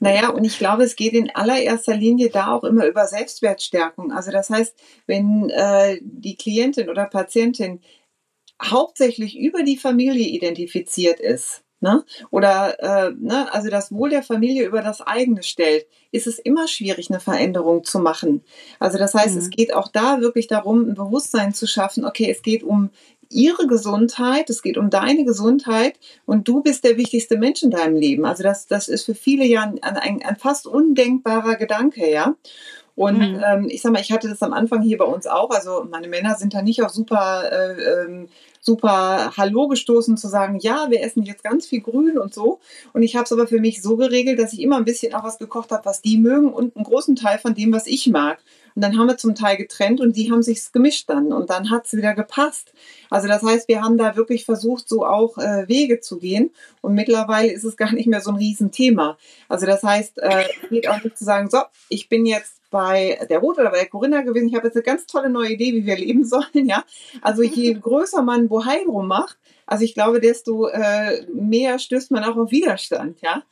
[0.00, 4.12] Naja, und ich glaube, es geht in allererster Linie da auch immer über Selbstwertstärkung.
[4.12, 4.74] Also das heißt,
[5.06, 7.80] wenn äh, die Klientin oder Patientin
[8.62, 12.04] hauptsächlich über die Familie identifiziert ist, Ne?
[12.30, 13.52] Oder äh, ne?
[13.52, 17.84] also das Wohl der Familie über das eigene stellt, ist es immer schwierig, eine Veränderung
[17.84, 18.42] zu machen.
[18.78, 19.40] Also das heißt, mhm.
[19.40, 22.90] es geht auch da wirklich darum, ein Bewusstsein zu schaffen, okay, es geht um
[23.30, 27.96] ihre Gesundheit, es geht um deine Gesundheit und du bist der wichtigste Mensch in deinem
[27.96, 28.24] Leben.
[28.24, 32.34] Also das, das ist für viele ja ein, ein, ein fast undenkbarer Gedanke, ja.
[32.96, 33.42] Und mhm.
[33.46, 35.50] ähm, ich sag mal, ich hatte das am Anfang hier bei uns auch.
[35.50, 40.58] Also meine Männer sind da nicht auf super, äh, ähm, super Hallo gestoßen zu sagen,
[40.60, 42.58] ja, wir essen jetzt ganz viel Grün und so.
[42.94, 45.24] Und ich habe es aber für mich so geregelt, dass ich immer ein bisschen auch
[45.24, 48.38] was gekocht habe, was die mögen und einen großen Teil von dem, was ich mag.
[48.76, 51.70] Und dann haben wir zum Teil getrennt und die haben sich gemischt dann und dann
[51.70, 52.74] hat es wieder gepasst.
[53.08, 56.50] Also das heißt, wir haben da wirklich versucht, so auch äh, Wege zu gehen
[56.82, 59.16] und mittlerweile ist es gar nicht mehr so ein Riesenthema.
[59.48, 61.58] Also das heißt, äh, geht auch nicht zu sagen, so,
[61.88, 64.82] ich bin jetzt bei der Ruth oder bei der Corinna gewesen, ich habe jetzt eine
[64.82, 66.84] ganz tolle neue Idee, wie wir leben sollen, ja.
[67.22, 72.36] Also je größer man Bohai macht, also ich glaube, desto äh, mehr stößt man auch
[72.36, 73.42] auf Widerstand, ja.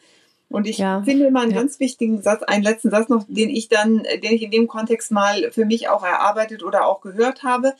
[0.48, 1.58] Und ich ja, finde mal einen ja.
[1.58, 5.10] ganz wichtigen Satz, einen letzten Satz noch, den ich dann, den ich in dem Kontext
[5.10, 7.74] mal für mich auch erarbeitet oder auch gehört habe,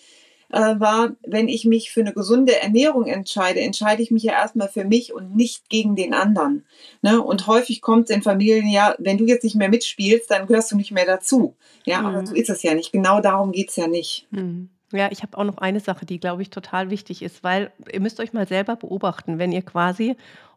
[0.51, 4.69] äh, war, wenn ich mich für eine gesunde Ernährung entscheide, entscheide ich mich ja erstmal
[4.69, 6.65] für mich und nicht gegen den anderen.
[7.03, 7.21] Ne?
[7.21, 10.71] Und häufig kommt es in Familien ja, wenn du jetzt nicht mehr mitspielst, dann gehörst
[10.73, 11.57] du nicht mehr dazu.
[11.85, 12.07] Ja, mhm.
[12.07, 12.93] aber so ist es ja nicht.
[12.93, 14.27] Genau darum geht es ja nicht.
[14.31, 14.69] Mhm.
[14.93, 18.01] Ja, ich habe auch noch eine Sache, die, glaube ich, total wichtig ist, weil ihr
[18.01, 20.15] müsst euch mal selber beobachten, wenn ihr quasi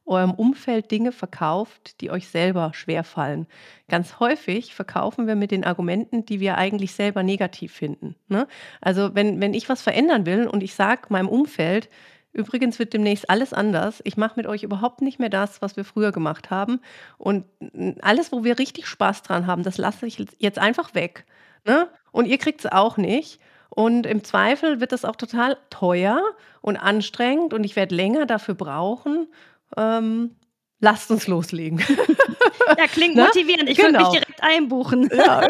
[0.07, 3.47] eurem Umfeld Dinge verkauft, die euch selber schwerfallen.
[3.89, 8.15] Ganz häufig verkaufen wir mit den Argumenten, die wir eigentlich selber negativ finden.
[8.27, 8.47] Ne?
[8.81, 11.89] Also wenn, wenn ich was verändern will und ich sage meinem Umfeld,
[12.31, 15.83] übrigens wird demnächst alles anders, ich mache mit euch überhaupt nicht mehr das, was wir
[15.83, 16.79] früher gemacht haben
[17.17, 17.45] und
[18.01, 21.25] alles, wo wir richtig Spaß dran haben, das lasse ich jetzt einfach weg.
[21.65, 21.89] Ne?
[22.11, 23.39] Und ihr kriegt es auch nicht.
[23.69, 26.21] Und im Zweifel wird das auch total teuer
[26.61, 29.27] und anstrengend und ich werde länger dafür brauchen
[29.75, 30.35] ähm,
[30.79, 31.83] lasst uns loslegen.
[32.77, 33.23] Ja, klingt ne?
[33.23, 33.69] motivierend.
[33.69, 33.99] Ich genau.
[33.99, 35.09] würde mich direkt einbuchen.
[35.13, 35.49] Ja, geil.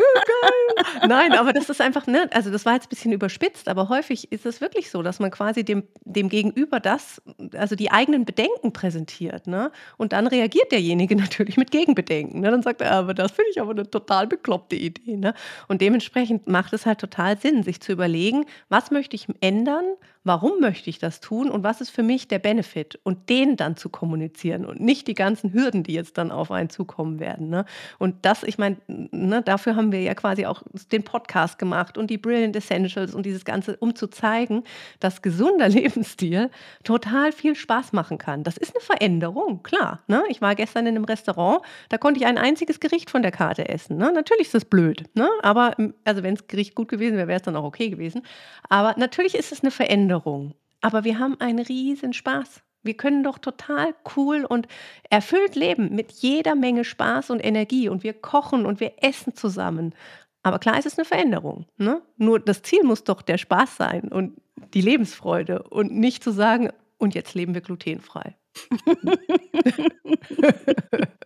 [1.08, 4.32] Nein, aber das ist einfach, ne, also das war jetzt ein bisschen überspitzt, aber häufig
[4.32, 7.22] ist es wirklich so, dass man quasi dem, dem Gegenüber das,
[7.56, 9.72] also die eigenen Bedenken präsentiert, ne?
[9.98, 12.42] Und dann reagiert derjenige natürlich mit Gegenbedenken.
[12.42, 12.52] Ne?
[12.52, 15.18] Dann sagt er, aber das finde ich aber eine total bekloppte Idee.
[15.18, 15.34] Ne?
[15.68, 19.86] Und dementsprechend macht es halt total Sinn, sich zu überlegen, was möchte ich ändern,
[20.24, 23.78] warum möchte ich das tun und was ist für mich der Benefit und den dann
[23.78, 27.50] zu kommunizieren und nicht die ganzen Hürden, die jetzt dann auf einen zukommen werden.
[27.50, 27.66] Ne?
[27.98, 32.10] Und das, ich meine, ne, dafür haben wir ja quasi auch den Podcast gemacht und
[32.10, 34.64] die Brilliant Essentials und dieses Ganze, um zu zeigen,
[35.00, 36.50] dass gesunder Lebensstil
[36.84, 38.44] total viel Spaß machen kann.
[38.44, 40.04] Das ist eine Veränderung, klar.
[40.08, 40.24] Ne?
[40.30, 43.68] Ich war gestern in einem Restaurant, da konnte ich ein einziges Gericht von der Karte
[43.70, 43.98] essen.
[43.98, 44.12] Ne?
[44.12, 45.30] Natürlich ist das blöd, ne?
[45.42, 48.22] aber also wenn das Gericht gut gewesen wäre, wäre es dann auch okay gewesen.
[48.70, 50.54] Aber natürlich ist es eine Veränderung.
[50.82, 52.62] Aber wir haben einen riesen Spaß.
[52.88, 54.68] Wir können doch total cool und
[55.10, 59.94] erfüllt leben mit jeder Menge Spaß und Energie und wir kochen und wir essen zusammen.
[60.42, 61.66] Aber klar, es ist eine Veränderung.
[61.78, 62.02] Ne?
[62.16, 64.38] Nur das Ziel muss doch der Spaß sein und
[64.74, 68.36] die Lebensfreude und nicht zu sagen, und jetzt leben wir glutenfrei.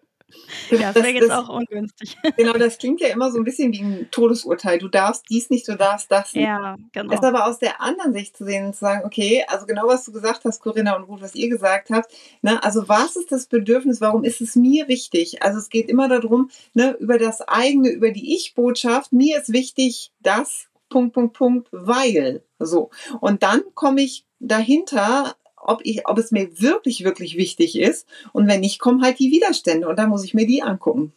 [0.69, 2.17] Ja, das wäre jetzt das, auch ungünstig.
[2.37, 4.79] Genau, das klingt ja immer so ein bisschen wie ein Todesurteil.
[4.79, 6.45] Du darfst dies nicht, du darfst das nicht.
[6.45, 7.13] Ja, genau.
[7.13, 10.05] Ist aber aus der anderen Sicht zu sehen und zu sagen, okay, also genau was
[10.05, 13.47] du gesagt hast, Corinna und Ruth, was ihr gesagt habt, ne, also was ist das
[13.47, 15.43] Bedürfnis, warum ist es mir wichtig?
[15.43, 20.11] Also es geht immer darum, ne, über das eigene, über die Ich-Botschaft, mir ist wichtig,
[20.19, 22.43] das, Punkt, Punkt, Punkt, weil.
[22.59, 22.91] So.
[23.19, 28.07] Und dann komme ich dahinter ob, ich, ob es mir wirklich, wirklich wichtig ist.
[28.33, 31.13] Und wenn nicht, kommen halt die Widerstände und dann muss ich mir die angucken.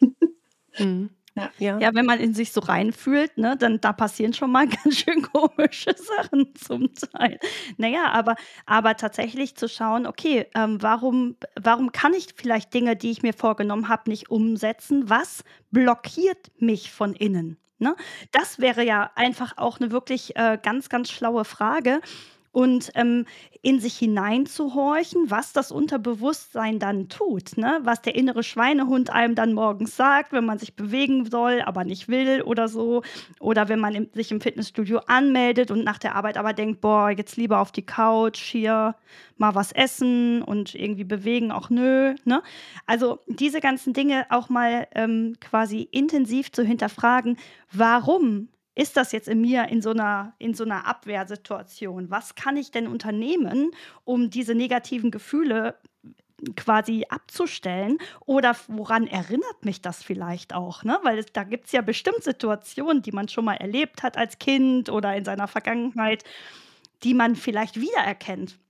[0.80, 1.10] Mhm.
[1.58, 1.78] Ja.
[1.78, 1.94] ja.
[1.94, 5.94] wenn man in sich so reinfühlt, ne, dann da passieren schon mal ganz schön komische
[5.96, 7.38] Sachen zum Teil.
[7.76, 13.10] Naja, aber, aber tatsächlich zu schauen, okay, ähm, warum, warum kann ich vielleicht Dinge, die
[13.10, 15.08] ich mir vorgenommen habe, nicht umsetzen?
[15.08, 17.56] Was blockiert mich von innen?
[17.78, 17.94] Ne?
[18.32, 22.00] Das wäre ja einfach auch eine wirklich äh, ganz, ganz schlaue Frage.
[22.52, 23.26] Und ähm,
[23.62, 27.80] in sich hineinzuhorchen, was das Unterbewusstsein dann tut, ne?
[27.82, 32.08] was der innere Schweinehund einem dann morgens sagt, wenn man sich bewegen soll, aber nicht
[32.08, 33.02] will oder so.
[33.40, 37.10] Oder wenn man im, sich im Fitnessstudio anmeldet und nach der Arbeit aber denkt, boah,
[37.10, 38.94] jetzt lieber auf die Couch, hier
[39.36, 42.14] mal was essen und irgendwie bewegen, auch nö.
[42.24, 42.42] Ne?
[42.86, 47.36] Also diese ganzen Dinge auch mal ähm, quasi intensiv zu hinterfragen,
[47.72, 52.10] warum ist das jetzt in mir in so einer, in so einer Abwehrsituation?
[52.10, 53.72] Was kann ich denn unternehmen,
[54.04, 55.74] um diese negativen Gefühle
[56.54, 60.84] quasi abzustellen oder woran erinnert mich das vielleicht auch?
[60.84, 60.96] Ne?
[61.02, 64.38] Weil es, da gibt es ja bestimmt Situationen, die man schon mal erlebt hat als
[64.38, 66.22] Kind oder in seiner Vergangenheit,
[67.02, 68.60] die man vielleicht wiedererkennt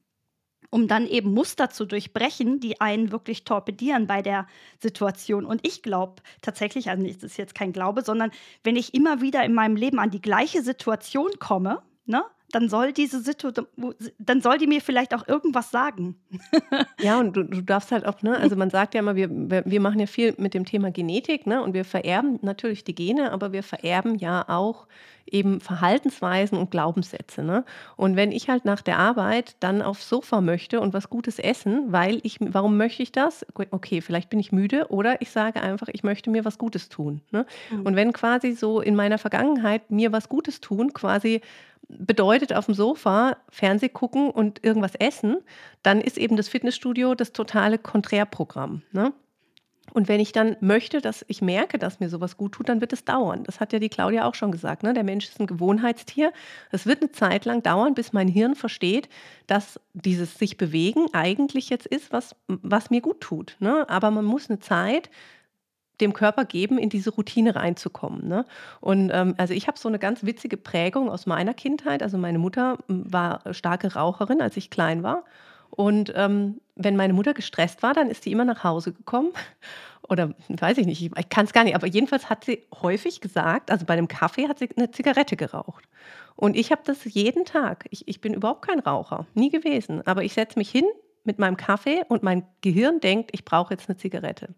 [0.71, 4.47] um dann eben Muster zu durchbrechen, die einen wirklich torpedieren bei der
[4.79, 5.45] Situation.
[5.45, 8.31] Und ich glaube tatsächlich, also es ist jetzt kein Glaube, sondern
[8.65, 12.93] wenn ich immer wieder in meinem Leben an die gleiche Situation komme, ne, dann soll
[12.93, 13.67] diese Situation,
[14.19, 16.17] dann soll die mir vielleicht auch irgendwas sagen.
[17.01, 19.81] ja, und du, du, darfst halt auch, ne, also man sagt ja immer, wir, wir
[19.81, 23.53] machen ja viel mit dem Thema Genetik, ne, und wir vererben natürlich die Gene, aber
[23.53, 24.87] wir vererben ja auch
[25.33, 27.43] eben Verhaltensweisen und Glaubenssätze.
[27.43, 27.65] Ne?
[27.97, 31.93] Und wenn ich halt nach der Arbeit dann aufs Sofa möchte und was Gutes essen,
[31.93, 33.47] weil ich, warum möchte ich das?
[33.71, 37.21] Okay, vielleicht bin ich müde oder ich sage einfach, ich möchte mir was Gutes tun.
[37.31, 37.47] Ne?
[37.71, 37.83] Mhm.
[37.83, 41.41] Und wenn quasi so in meiner Vergangenheit mir was Gutes tun quasi
[41.89, 45.39] bedeutet auf dem Sofa Fernseh gucken und irgendwas essen,
[45.83, 48.83] dann ist eben das Fitnessstudio das totale Konträrprogramm.
[48.93, 49.13] Ne?
[49.93, 52.93] Und wenn ich dann möchte, dass ich merke, dass mir sowas gut tut, dann wird
[52.93, 53.45] es dauern.
[53.45, 54.83] Das hat ja die Claudia auch schon gesagt.
[54.83, 54.93] Ne?
[54.93, 56.33] Der Mensch ist ein Gewohnheitstier.
[56.71, 59.09] Es wird eine Zeit lang dauern, bis mein Hirn versteht,
[59.47, 63.57] dass dieses sich bewegen eigentlich jetzt ist, was, was mir gut tut.
[63.61, 63.89] Ne?
[63.89, 65.11] Aber man muss eine Zeit
[66.01, 68.29] dem Körper geben, in diese Routine reinzukommen.
[68.29, 68.45] Ne?
[68.81, 72.03] Und ähm, also ich habe so eine ganz witzige Prägung aus meiner Kindheit.
[72.03, 75.25] Also meine Mutter war starke Raucherin, als ich klein war.
[75.71, 79.31] Und ähm, wenn meine Mutter gestresst war, dann ist sie immer nach Hause gekommen.
[80.09, 83.71] Oder weiß ich nicht, ich kann es gar nicht, aber jedenfalls hat sie häufig gesagt,
[83.71, 85.85] also bei dem Kaffee hat sie eine Zigarette geraucht.
[86.35, 87.85] Und ich habe das jeden Tag.
[87.91, 90.07] Ich, ich bin überhaupt kein Raucher, nie gewesen.
[90.07, 90.87] Aber ich setze mich hin
[91.25, 94.55] mit meinem Kaffee und mein Gehirn denkt, ich brauche jetzt eine Zigarette.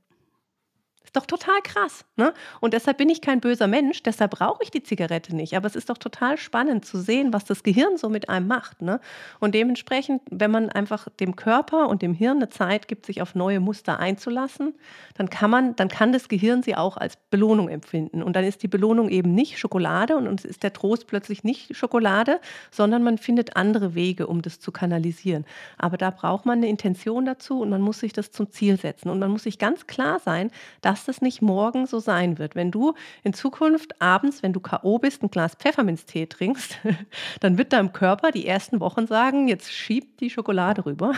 [1.10, 2.04] Ist doch total krass.
[2.14, 2.32] Ne?
[2.60, 5.56] Und deshalb bin ich kein böser Mensch, deshalb brauche ich die Zigarette nicht.
[5.56, 8.80] Aber es ist doch total spannend zu sehen, was das Gehirn so mit einem macht.
[8.80, 9.00] Ne?
[9.40, 13.34] Und dementsprechend, wenn man einfach dem Körper und dem Hirn eine Zeit gibt, sich auf
[13.34, 14.72] neue Muster einzulassen,
[15.14, 18.22] dann kann man, dann kann das Gehirn sie auch als Belohnung empfinden.
[18.22, 21.74] Und dann ist die Belohnung eben nicht Schokolade und uns ist der Trost plötzlich nicht
[21.74, 25.44] Schokolade, sondern man findet andere Wege, um das zu kanalisieren.
[25.76, 29.10] Aber da braucht man eine Intention dazu und man muss sich das zum Ziel setzen.
[29.10, 32.54] Und man muss sich ganz klar sein, dass dass das nicht morgen so sein wird.
[32.54, 34.98] Wenn du in Zukunft abends, wenn du K.O.
[34.98, 36.78] bist, ein Glas Pfefferminztee trinkst,
[37.40, 41.14] dann wird deinem Körper die ersten Wochen sagen, jetzt schiebt die Schokolade rüber.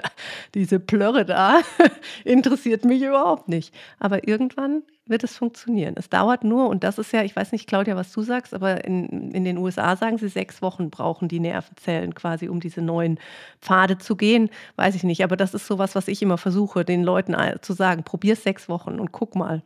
[0.54, 1.60] Diese Plörre da
[2.24, 3.74] interessiert mich überhaupt nicht.
[3.98, 5.94] Aber irgendwann wird es funktionieren.
[5.96, 8.84] Es dauert nur, und das ist ja, ich weiß nicht, Claudia, was du sagst, aber
[8.84, 13.18] in, in den USA sagen sie, sechs Wochen brauchen die Nervenzellen quasi, um diese neuen
[13.60, 14.50] Pfade zu gehen.
[14.76, 18.02] Weiß ich nicht, aber das ist sowas, was ich immer versuche, den Leuten zu sagen.
[18.04, 19.62] Probier sechs Wochen und guck mal,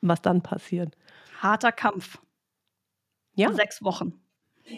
[0.00, 0.96] was dann passiert.
[1.40, 2.18] Harter Kampf.
[3.34, 3.52] Ja.
[3.52, 4.21] Sechs Wochen.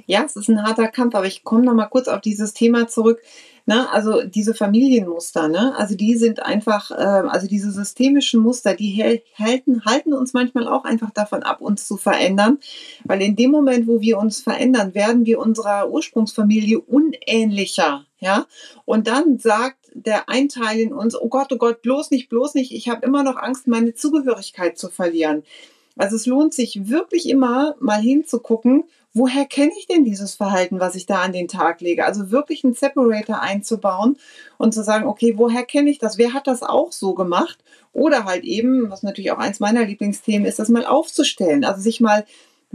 [0.06, 2.88] Ja, es ist ein harter Kampf, aber ich komme noch mal kurz auf dieses Thema
[2.88, 3.20] zurück.
[3.66, 3.90] Ne?
[3.90, 5.74] Also diese Familienmuster, ne?
[5.76, 10.84] also die sind einfach, äh, also diese systemischen Muster, die halten, halten uns manchmal auch
[10.84, 12.58] einfach davon ab, uns zu verändern,
[13.04, 18.04] weil in dem Moment, wo wir uns verändern, werden wir unserer Ursprungsfamilie unähnlicher.
[18.20, 18.46] Ja,
[18.86, 22.54] und dann sagt der ein Teil in uns, oh Gott, oh Gott, bloß nicht, bloß
[22.54, 25.42] nicht, ich habe immer noch Angst, meine Zugehörigkeit zu verlieren.
[25.96, 30.96] Also es lohnt sich wirklich immer mal hinzugucken, woher kenne ich denn dieses Verhalten, was
[30.96, 32.04] ich da an den Tag lege?
[32.04, 34.16] Also wirklich einen Separator einzubauen
[34.58, 36.18] und zu sagen, okay, woher kenne ich das?
[36.18, 37.58] Wer hat das auch so gemacht?
[37.92, 41.64] Oder halt eben, was natürlich auch eins meiner Lieblingsthemen ist, das mal aufzustellen.
[41.64, 42.24] Also sich mal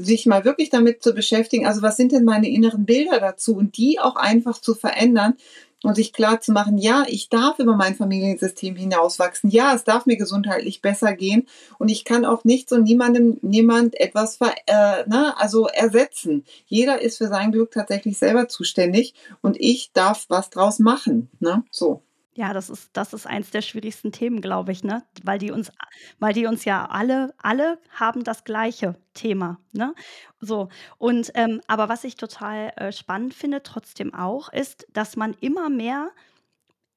[0.01, 3.75] sich mal wirklich damit zu beschäftigen, also was sind denn meine inneren Bilder dazu und
[3.75, 5.35] die auch einfach zu verändern,
[5.83, 10.05] und sich klar zu machen, ja, ich darf über mein Familiensystem hinauswachsen, ja, es darf
[10.05, 15.03] mir gesundheitlich besser gehen und ich kann auch nicht so niemandem, niemand etwas ver, äh,
[15.07, 16.43] na, also ersetzen.
[16.65, 21.63] Jeder ist für sein Glück tatsächlich selber zuständig und ich darf was draus machen, ne,
[21.71, 22.01] so.
[22.39, 25.03] Ja, das ist, das ist eins der schwierigsten Themen, glaube ich, ne?
[25.23, 25.73] Weil die uns,
[26.19, 29.93] weil die uns ja alle, alle haben das gleiche Thema, ne?
[30.39, 30.69] So.
[30.97, 35.69] Und ähm, aber was ich total äh, spannend finde, trotzdem auch, ist, dass man immer
[35.69, 36.11] mehr,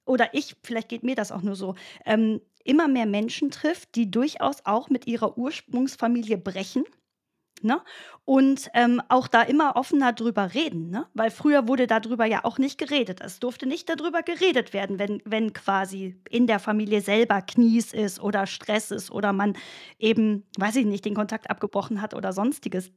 [0.06, 1.74] oder ich, vielleicht geht mir das auch nur so,
[2.06, 6.84] ähm, immer mehr Menschen trifft, die durchaus auch mit ihrer Ursprungsfamilie brechen
[7.64, 7.80] Ne?
[8.24, 11.06] Und ähm, auch da immer offener drüber reden, ne?
[11.14, 13.20] weil früher wurde darüber ja auch nicht geredet.
[13.20, 18.20] Es durfte nicht darüber geredet werden, wenn, wenn quasi in der Familie selber Knies ist
[18.20, 19.56] oder Stress ist oder man
[19.98, 22.90] eben, weiß ich nicht, den Kontakt abgebrochen hat oder sonstiges.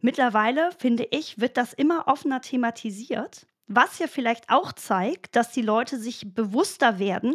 [0.00, 5.62] Mittlerweile, finde ich, wird das immer offener thematisiert, was ja vielleicht auch zeigt, dass die
[5.62, 7.34] Leute sich bewusster werden,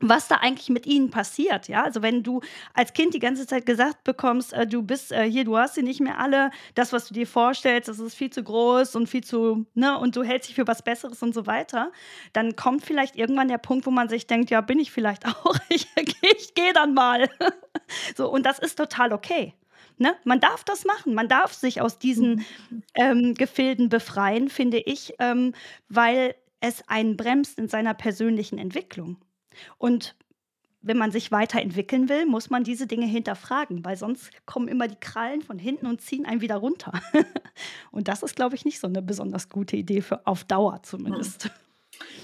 [0.00, 1.68] was da eigentlich mit ihnen passiert.
[1.68, 2.40] Ja, also wenn du
[2.74, 5.82] als Kind die ganze Zeit gesagt bekommst, äh, du bist äh, hier, du hast sie
[5.82, 9.24] nicht mehr alle, das, was du dir vorstellst, das ist viel zu groß und viel
[9.24, 11.92] zu, ne, und du hältst dich für was Besseres und so weiter,
[12.32, 15.56] dann kommt vielleicht irgendwann der Punkt, wo man sich denkt, ja, bin ich vielleicht auch,
[15.68, 17.28] ich, ich gehe dann mal.
[18.16, 19.54] so, und das ist total okay.
[20.00, 20.14] Ne?
[20.24, 22.44] Man darf das machen, man darf sich aus diesen
[22.94, 25.54] ähm, Gefilden befreien, finde ich, ähm,
[25.88, 29.16] weil es einen bremst in seiner persönlichen Entwicklung.
[29.78, 30.16] Und
[30.80, 35.00] wenn man sich weiterentwickeln will, muss man diese Dinge hinterfragen, weil sonst kommen immer die
[35.00, 36.92] Krallen von hinten und ziehen einen wieder runter.
[37.90, 41.50] und das ist, glaube ich, nicht so eine besonders gute Idee für auf Dauer zumindest.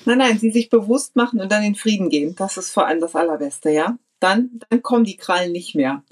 [0.05, 2.37] Nein, nein, sie sich bewusst machen und dann in Frieden gehen.
[2.37, 3.99] Das ist vor allem das Allerbeste, ja.
[4.21, 6.05] Dann, dann kommen die Krallen nicht mehr.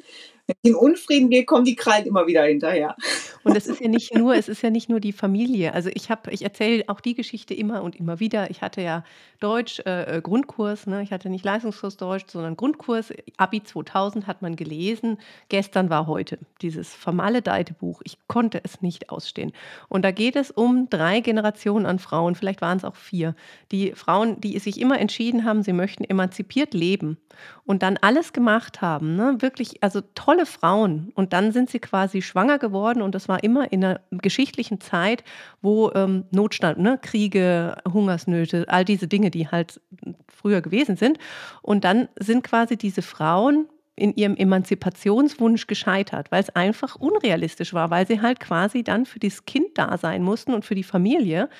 [0.46, 2.96] Wenn ich in Unfrieden gehe, kommen die Krallen immer wieder hinterher.
[3.44, 5.72] Und es ist ja nicht nur, es ist ja nicht nur die Familie.
[5.72, 8.50] Also ich habe, ich erzähle auch die Geschichte immer und immer wieder.
[8.50, 9.04] Ich hatte ja
[9.40, 11.02] Deutsch äh, äh Grundkurs, ne?
[11.02, 13.12] ich hatte nicht Leistungskurs Deutsch, sondern Grundkurs.
[13.36, 15.18] Abi 2000 hat man gelesen.
[15.48, 18.00] Gestern war heute dieses vermaledeite Buch.
[18.04, 19.52] Ich konnte es nicht ausstehen.
[19.88, 22.34] Und da geht es um drei Generationen an Frauen.
[22.34, 23.34] Vielleicht waren es auch vier.
[23.70, 27.18] Die Frauen, die sich immer entschieden haben, sie möchten emanzipiert leben
[27.64, 29.16] und dann alles gemacht haben.
[29.16, 29.36] Ne?
[29.40, 30.00] Wirklich, also
[30.32, 31.12] tolle Frauen.
[31.14, 35.24] Und dann sind sie quasi schwanger geworden und das war immer in einer geschichtlichen Zeit,
[35.60, 39.80] wo ähm, Notstand, ne, Kriege, Hungersnöte, all diese Dinge, die halt
[40.28, 41.18] früher gewesen sind.
[41.60, 47.90] Und dann sind quasi diese Frauen in ihrem Emanzipationswunsch gescheitert, weil es einfach unrealistisch war,
[47.90, 51.50] weil sie halt quasi dann für das Kind da sein mussten und für die Familie.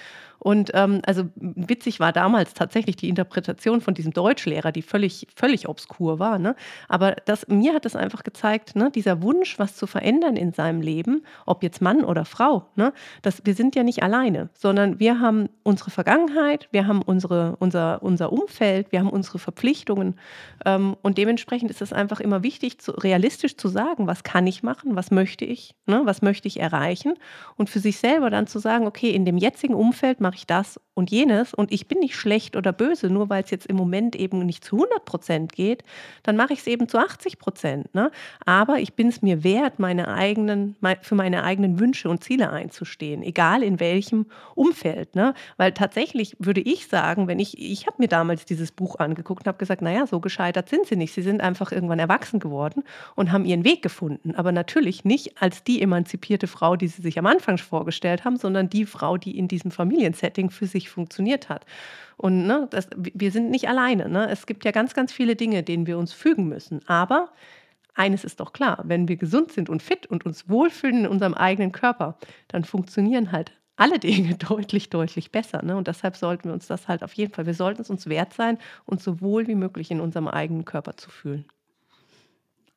[0.42, 5.68] Und ähm, also witzig war damals tatsächlich die Interpretation von diesem Deutschlehrer, die völlig, völlig
[5.68, 6.40] obskur war.
[6.40, 6.56] Ne?
[6.88, 10.80] Aber das, mir hat es einfach gezeigt, ne, dieser Wunsch, was zu verändern in seinem
[10.80, 15.20] Leben, ob jetzt Mann oder Frau, ne, dass wir sind ja nicht alleine, sondern wir
[15.20, 20.16] haben unsere Vergangenheit, wir haben unsere, unser, unser Umfeld, wir haben unsere Verpflichtungen.
[20.66, 24.64] Ähm, und dementsprechend ist es einfach immer wichtig, zu, realistisch zu sagen, was kann ich
[24.64, 27.14] machen, was möchte ich, ne, was möchte ich erreichen
[27.56, 30.80] und für sich selber dann zu sagen, okay, in dem jetzigen Umfeld mache ich das
[30.94, 34.14] und jenes und ich bin nicht schlecht oder böse, nur weil es jetzt im Moment
[34.14, 35.84] eben nicht zu 100 Prozent geht,
[36.22, 37.94] dann mache ich es eben zu 80 Prozent.
[37.94, 38.10] Ne?
[38.44, 43.22] Aber ich bin es mir wert, meine eigenen, für meine eigenen Wünsche und Ziele einzustehen,
[43.22, 45.14] egal in welchem Umfeld.
[45.14, 45.34] Ne?
[45.56, 49.48] Weil tatsächlich würde ich sagen, wenn ich, ich habe mir damals dieses Buch angeguckt und
[49.48, 51.14] habe gesagt, naja, so gescheitert sind sie nicht.
[51.14, 54.34] Sie sind einfach irgendwann erwachsen geworden und haben ihren Weg gefunden.
[54.34, 58.68] Aber natürlich nicht als die emanzipierte Frau, die sie sich am Anfang vorgestellt haben, sondern
[58.68, 59.70] die Frau, die in diesem
[60.22, 61.66] Familiensetting für sich funktioniert hat.
[62.16, 64.08] Und ne, das, wir sind nicht alleine.
[64.08, 64.28] Ne?
[64.30, 66.80] Es gibt ja ganz, ganz viele Dinge, denen wir uns fügen müssen.
[66.86, 67.30] Aber
[67.94, 71.34] eines ist doch klar, wenn wir gesund sind und fit und uns wohlfühlen in unserem
[71.34, 72.16] eigenen Körper,
[72.48, 75.62] dann funktionieren halt alle Dinge deutlich, deutlich besser.
[75.62, 75.76] Ne?
[75.76, 78.32] Und deshalb sollten wir uns das halt auf jeden Fall, wir sollten es uns wert
[78.32, 81.44] sein, uns so wohl wie möglich in unserem eigenen Körper zu fühlen.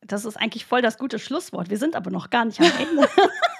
[0.01, 1.71] Das ist eigentlich voll das gute Schlusswort.
[1.71, 3.07] Wir sind aber noch gar nicht am Ende.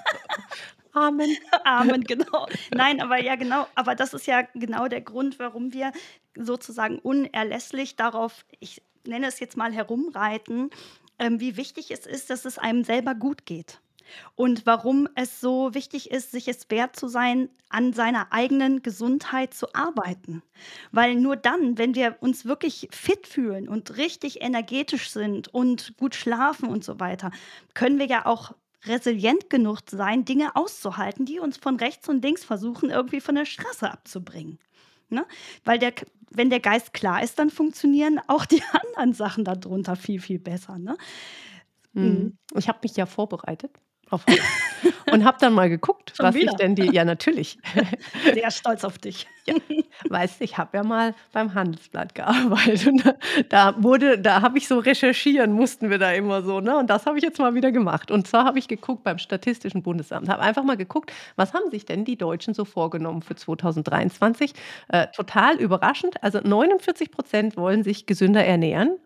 [0.96, 1.36] Amen.
[1.66, 2.48] Amen, genau.
[2.74, 3.68] Nein, aber ja, genau.
[3.76, 5.92] Aber das ist ja genau der Grund, warum wir
[6.36, 10.70] sozusagen unerlässlich darauf, ich nenne es jetzt mal herumreiten,
[11.20, 13.82] ähm, wie wichtig es ist, dass es einem selber gut geht.
[14.36, 19.54] Und warum es so wichtig ist, sich es wert zu sein, an seiner eigenen Gesundheit
[19.54, 20.44] zu arbeiten.
[20.92, 26.16] Weil nur dann, wenn wir uns wirklich fit fühlen und richtig energetisch sind und gut
[26.16, 27.32] schlafen und so weiter,
[27.74, 32.44] können wir ja auch resilient genug sein, Dinge auszuhalten, die uns von rechts und links
[32.44, 34.60] versuchen, irgendwie von der Straße abzubringen.
[35.10, 35.26] Ne?
[35.64, 35.94] Weil der,
[36.32, 40.78] wenn der Geist klar ist, dann funktionieren auch die anderen Sachen darunter viel, viel besser.
[40.78, 40.98] Ne?
[41.94, 42.38] Mhm.
[42.56, 43.72] Ich habe mich ja vorbereitet
[44.10, 44.24] auf
[45.12, 46.52] und habe dann mal geguckt, Schon was wieder?
[46.52, 46.94] ich denn die.
[46.94, 47.58] Ja, natürlich.
[48.34, 49.28] Sehr stolz auf dich.
[49.46, 49.56] Ja,
[50.10, 52.88] weißt du, ich habe ja mal beim Handelsblatt gearbeitet.
[52.88, 53.16] Und
[53.50, 56.78] da wurde, da habe ich so recherchieren, mussten wir da immer so, ne?
[56.78, 58.10] Und das habe ich jetzt mal wieder gemacht.
[58.12, 61.86] Und zwar habe ich geguckt beim Statistischen Bundesamt, habe einfach mal geguckt, was haben sich
[61.86, 64.54] denn die Deutschen so vorgenommen für 2023?
[64.90, 66.24] Äh, total überraschend.
[66.24, 68.98] Also 49 Prozent wollen sich gesünder ernähren.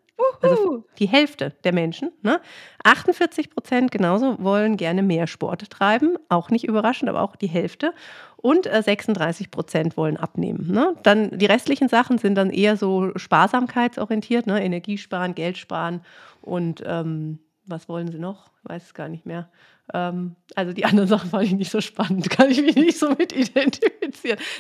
[0.42, 2.12] Also die Hälfte der Menschen.
[2.22, 2.40] Ne?
[2.84, 6.18] 48 Prozent genauso wollen gerne mehr Sport treiben.
[6.30, 7.94] Auch nicht überraschend, aber auch die Hälfte.
[8.38, 10.72] Und äh, 36 Prozent wollen abnehmen.
[10.72, 10.96] Ne?
[11.04, 14.64] Dann die restlichen Sachen sind dann eher so sparsamkeitsorientiert, ne?
[14.64, 16.02] Energiesparen, Geld sparen
[16.42, 18.50] und ähm, was wollen sie noch?
[18.64, 19.50] Weiß es gar nicht mehr.
[19.94, 23.10] Ähm, also die anderen Sachen fand ich nicht so spannend, kann ich mich nicht so
[23.10, 23.99] mit identifizieren.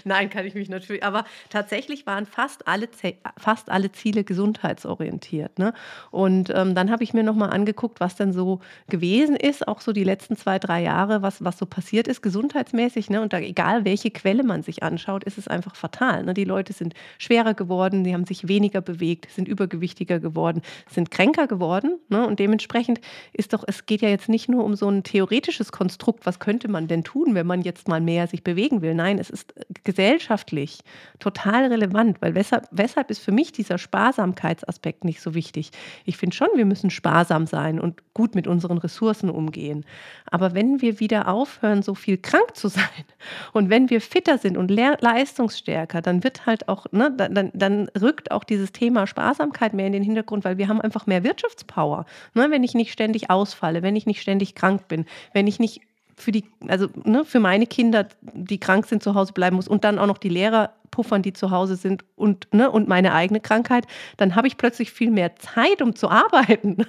[0.03, 2.89] Nein, kann ich mich natürlich, aber tatsächlich waren fast alle,
[3.37, 5.59] fast alle Ziele gesundheitsorientiert.
[5.59, 5.73] Ne?
[6.11, 9.91] Und ähm, dann habe ich mir nochmal angeguckt, was denn so gewesen ist, auch so
[9.91, 13.09] die letzten zwei, drei Jahre, was, was so passiert ist, gesundheitsmäßig.
[13.09, 13.21] Ne?
[13.21, 16.23] Und da, egal welche Quelle man sich anschaut, ist es einfach fatal.
[16.23, 16.33] Ne?
[16.33, 21.47] Die Leute sind schwerer geworden, die haben sich weniger bewegt, sind übergewichtiger geworden, sind kränker
[21.47, 21.99] geworden.
[22.09, 22.25] Ne?
[22.25, 23.01] Und dementsprechend
[23.33, 26.67] ist doch, es geht ja jetzt nicht nur um so ein theoretisches Konstrukt, was könnte
[26.67, 28.93] man denn tun, wenn man jetzt mal mehr sich bewegen will.
[28.93, 29.48] Nein, es ist
[29.83, 30.79] gesellschaftlich
[31.19, 35.71] total relevant, weil weshalb, weshalb ist für mich dieser Sparsamkeitsaspekt nicht so wichtig?
[36.05, 39.85] Ich finde schon, wir müssen sparsam sein und gut mit unseren Ressourcen umgehen.
[40.25, 42.83] Aber wenn wir wieder aufhören, so viel krank zu sein
[43.53, 48.31] und wenn wir fitter sind und leistungsstärker, dann wird halt auch, ne, dann, dann rückt
[48.31, 52.05] auch dieses Thema Sparsamkeit mehr in den Hintergrund, weil wir haben einfach mehr Wirtschaftspower.
[52.33, 55.81] Ne, wenn ich nicht ständig ausfalle, wenn ich nicht ständig krank bin, wenn ich nicht
[56.21, 59.83] für die, also ne, für meine Kinder, die krank sind, zu Hause bleiben muss und
[59.83, 63.39] dann auch noch die Lehrer puffern, die zu Hause sind und, ne, und meine eigene
[63.39, 63.85] Krankheit,
[64.17, 66.77] dann habe ich plötzlich viel mehr Zeit, um zu arbeiten.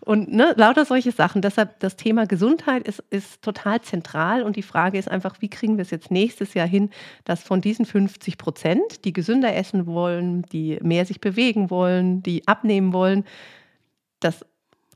[0.00, 1.42] Und ne, lauter solche Sachen.
[1.42, 5.76] Deshalb das Thema Gesundheit ist, ist total zentral und die Frage ist einfach, wie kriegen
[5.76, 6.90] wir es jetzt nächstes Jahr hin,
[7.24, 12.46] dass von diesen 50 Prozent, die gesünder essen wollen, die mehr sich bewegen wollen, die
[12.46, 13.24] abnehmen wollen,
[14.20, 14.44] dass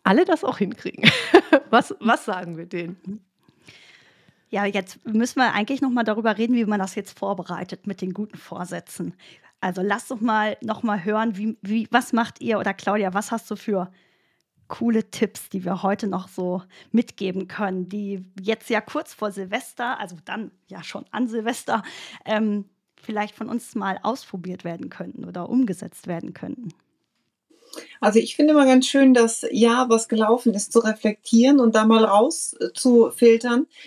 [0.04, 1.10] alle das auch hinkriegen.
[1.70, 3.24] Was, was sagen wir denen?
[4.50, 8.00] Ja, jetzt müssen wir eigentlich noch mal darüber reden, wie man das jetzt vorbereitet mit
[8.00, 9.14] den guten Vorsätzen.
[9.60, 13.30] Also lass doch mal noch mal hören, wie, wie, was macht ihr oder Claudia, was
[13.30, 13.92] hast du für
[14.66, 20.00] coole Tipps, die wir heute noch so mitgeben können, die jetzt ja kurz vor Silvester,
[20.00, 21.82] also dann ja schon an Silvester,
[22.24, 22.64] ähm,
[23.00, 26.70] vielleicht von uns mal ausprobiert werden könnten oder umgesetzt werden könnten?
[28.00, 31.84] Also ich finde immer ganz schön, das Jahr, was gelaufen ist, zu reflektieren und da
[31.84, 32.70] mal raus äh,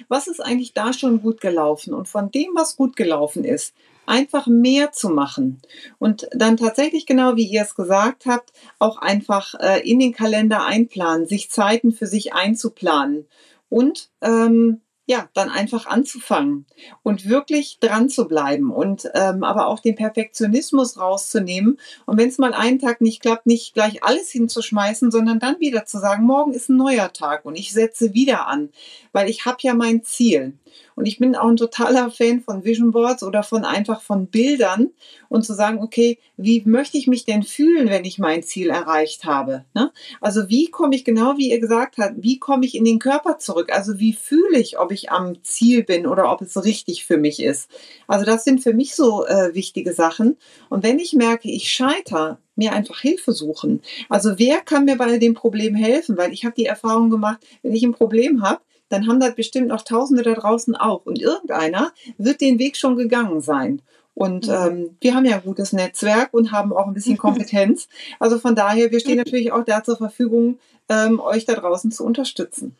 [0.07, 1.93] was ist eigentlich da schon gut gelaufen?
[1.93, 3.73] Und von dem, was gut gelaufen ist,
[4.05, 5.61] einfach mehr zu machen.
[5.99, 10.65] Und dann tatsächlich genau wie ihr es gesagt habt, auch einfach äh, in den Kalender
[10.65, 13.27] einplanen, sich Zeiten für sich einzuplanen.
[13.69, 16.65] Und ähm, ja, dann einfach anzufangen
[17.03, 22.37] und wirklich dran zu bleiben und ähm, aber auch den Perfektionismus rauszunehmen und wenn es
[22.37, 26.53] mal einen Tag nicht klappt, nicht gleich alles hinzuschmeißen, sondern dann wieder zu sagen, morgen
[26.53, 28.69] ist ein neuer Tag und ich setze wieder an,
[29.11, 30.57] weil ich habe ja mein Ziel.
[30.95, 34.91] Und ich bin auch ein totaler Fan von Vision Boards oder von einfach von Bildern
[35.29, 39.25] und zu sagen, okay, wie möchte ich mich denn fühlen, wenn ich mein Ziel erreicht
[39.25, 39.65] habe?
[39.73, 39.91] Ne?
[40.21, 43.37] Also wie komme ich genau, wie ihr gesagt habt, wie komme ich in den Körper
[43.37, 43.71] zurück?
[43.73, 47.41] Also wie fühle ich, ob ich am Ziel bin oder ob es richtig für mich
[47.41, 47.69] ist?
[48.07, 50.37] Also das sind für mich so äh, wichtige Sachen.
[50.69, 53.81] Und wenn ich merke, ich scheitere, mir einfach Hilfe suchen.
[54.09, 56.17] Also wer kann mir bei dem Problem helfen?
[56.17, 59.67] Weil ich habe die Erfahrung gemacht, wenn ich ein Problem habe, dann haben das bestimmt
[59.67, 61.05] noch Tausende da draußen auch.
[61.05, 63.81] Und irgendeiner wird den Weg schon gegangen sein.
[64.13, 64.53] Und mhm.
[64.53, 67.87] ähm, wir haben ja ein gutes Netzwerk und haben auch ein bisschen Kompetenz.
[68.19, 70.59] Also von daher, wir stehen natürlich auch da zur Verfügung,
[70.89, 72.75] ähm, euch da draußen zu unterstützen.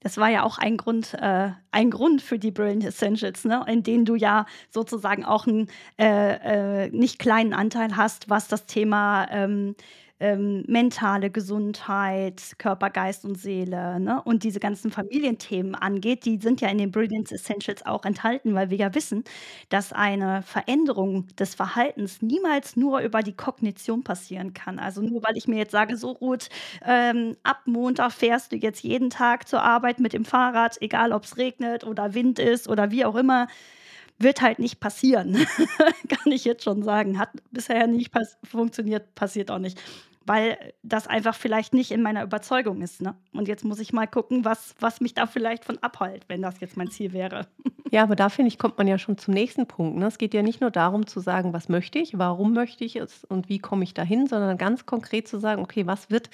[0.00, 3.64] Das war ja auch ein Grund, äh, ein Grund für die Brilliant Essentials, ne?
[3.66, 5.68] in denen du ja sozusagen auch einen
[5.98, 9.74] äh, äh, nicht kleinen Anteil hast, was das Thema ähm,
[10.24, 14.22] ähm, mentale Gesundheit, Körper, Geist und Seele ne?
[14.24, 18.70] und diese ganzen Familienthemen angeht, die sind ja in den Brilliance Essentials auch enthalten, weil
[18.70, 19.24] wir ja wissen,
[19.68, 24.78] dass eine Veränderung des Verhaltens niemals nur über die Kognition passieren kann.
[24.78, 26.48] Also nur weil ich mir jetzt sage, so Ruth,
[26.86, 31.24] ähm, ab Montag fährst du jetzt jeden Tag zur Arbeit mit dem Fahrrad, egal ob
[31.24, 33.46] es regnet oder Wind ist oder wie auch immer
[34.18, 35.34] wird halt nicht passieren.
[36.08, 37.18] Kann ich jetzt schon sagen.
[37.18, 39.80] Hat bisher nicht pass funktioniert, passiert auch nicht.
[40.26, 43.02] Weil das einfach vielleicht nicht in meiner Überzeugung ist.
[43.02, 43.14] Ne?
[43.32, 46.60] Und jetzt muss ich mal gucken, was, was mich da vielleicht von abhält, wenn das
[46.60, 47.46] jetzt mein Ziel wäre.
[47.90, 49.96] Ja, aber da finde ich, kommt man ja schon zum nächsten Punkt.
[49.96, 50.06] Ne?
[50.06, 53.24] Es geht ja nicht nur darum zu sagen, was möchte ich, warum möchte ich es
[53.24, 56.28] und wie komme ich dahin, sondern ganz konkret zu sagen, okay, was wird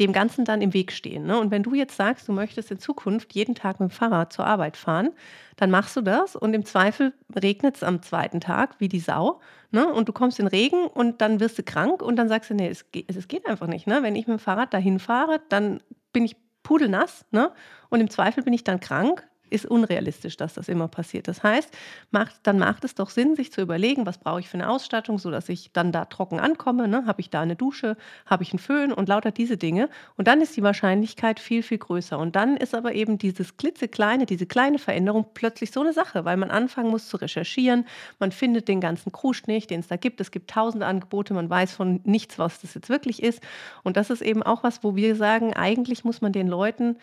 [0.00, 1.26] dem Ganzen dann im Weg stehen.
[1.26, 1.38] Ne?
[1.38, 4.46] Und wenn du jetzt sagst, du möchtest in Zukunft jeden Tag mit dem Fahrrad zur
[4.46, 5.10] Arbeit fahren,
[5.56, 9.40] dann machst du das und im Zweifel regnet es am zweiten Tag wie die Sau.
[9.70, 9.86] Ne?
[9.86, 12.68] Und du kommst in Regen und dann wirst du krank und dann sagst du, nee,
[12.68, 13.86] es geht, es geht einfach nicht.
[13.86, 14.02] Ne?
[14.02, 15.80] Wenn ich mit dem Fahrrad dahin fahre, dann
[16.12, 17.52] bin ich pudelnass ne?
[17.88, 21.28] und im Zweifel bin ich dann krank ist unrealistisch, dass das immer passiert.
[21.28, 21.76] Das heißt,
[22.10, 25.18] macht, dann macht es doch Sinn, sich zu überlegen, was brauche ich für eine Ausstattung,
[25.18, 26.88] sodass ich dann da trocken ankomme.
[26.88, 27.04] Ne?
[27.06, 29.88] Habe ich da eine Dusche, habe ich einen Föhn und lauter diese Dinge.
[30.16, 32.18] Und dann ist die Wahrscheinlichkeit viel, viel größer.
[32.18, 36.36] Und dann ist aber eben dieses klitzekleine, diese kleine Veränderung plötzlich so eine Sache, weil
[36.36, 37.86] man anfangen muss zu recherchieren.
[38.18, 40.20] Man findet den ganzen Kruscht nicht, den es da gibt.
[40.20, 43.42] Es gibt tausende Angebote, man weiß von nichts, was das jetzt wirklich ist.
[43.82, 46.96] Und das ist eben auch was, wo wir sagen, eigentlich muss man den Leuten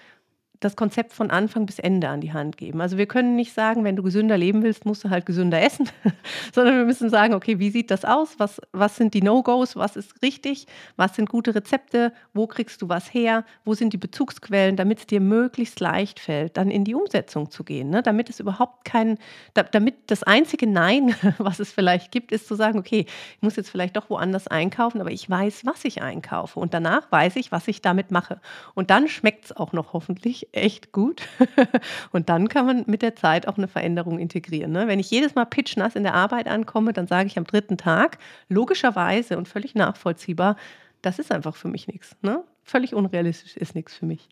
[0.64, 2.82] das Konzept von Anfang bis Ende an die Hand geben.
[2.82, 5.90] Also wir können nicht sagen, wenn du gesünder leben willst, musst du halt gesünder essen,
[6.54, 8.36] sondern wir müssen sagen, okay, wie sieht das aus?
[8.38, 9.76] Was, was sind die No-Gos?
[9.76, 10.68] Was ist richtig?
[10.96, 12.14] Was sind gute Rezepte?
[12.34, 13.46] Wo kriegst du was her?
[13.66, 17.64] Wo sind die Bezugsquellen, damit es dir möglichst leicht fällt, dann in die Umsetzung zu
[17.64, 17.90] gehen?
[17.90, 18.04] Ne?
[18.04, 19.18] Damit es überhaupt kein,
[19.54, 23.56] da, damit das einzige Nein, was es vielleicht gibt, ist zu sagen, okay, ich muss
[23.56, 26.60] jetzt vielleicht doch woanders einkaufen, aber ich weiß, was ich einkaufe.
[26.60, 28.40] Und danach weiß ich, was ich damit mache.
[28.74, 31.24] Und dann schmeckt es auch noch hoffentlich echt gut.
[32.12, 34.72] Und dann kann man mit der Zeit auch eine Veränderung integrieren.
[34.72, 34.88] Ne?
[34.88, 38.18] Wenn ich jedes Mal pitchnass in der Arbeit ankomme, dann sage ich am dritten Tag,
[38.48, 40.56] logischerweise und völlig nachvollziehbar,
[41.02, 42.16] das ist einfach für mich nichts.
[42.22, 42.44] Ne?
[42.64, 44.30] Völlig unrealistisch ist nichts für mich.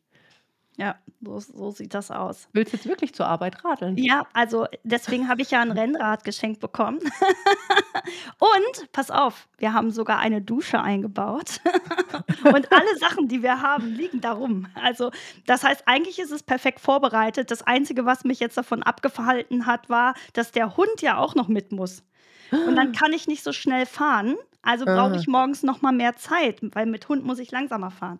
[0.78, 2.48] Ja, so, so sieht das aus.
[2.54, 3.98] Willst du jetzt wirklich zur Arbeit radeln?
[3.98, 7.00] Ja, also deswegen habe ich ja ein Rennrad geschenkt bekommen.
[8.40, 11.62] Und pass auf, wir haben sogar eine Dusche eingebaut.
[12.44, 14.68] Und alle Sachen, die wir haben, liegen darum.
[14.76, 15.12] Also,
[15.46, 17.52] das heißt, eigentlich ist es perfekt vorbereitet.
[17.52, 21.48] Das Einzige, was mich jetzt davon abgehalten hat, war, dass der Hund ja auch noch
[21.48, 22.04] mit muss.
[22.52, 24.36] Und dann kann ich nicht so schnell fahren.
[24.64, 28.20] Also brauche ich morgens noch mal mehr Zeit, weil mit Hund muss ich langsamer fahren.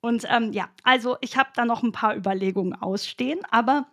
[0.00, 3.86] Und ähm, ja, also ich habe da noch ein paar Überlegungen ausstehen, aber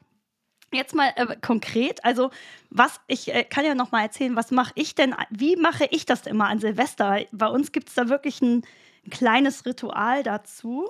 [0.74, 2.32] Jetzt mal äh, konkret, also
[2.70, 6.06] was ich äh, kann ja noch mal erzählen, was mache ich denn, wie mache ich
[6.06, 7.20] das immer an Silvester?
[7.34, 8.64] Bei uns gibt es da wirklich ein,
[9.06, 10.90] ein, kleines Ritual dazu.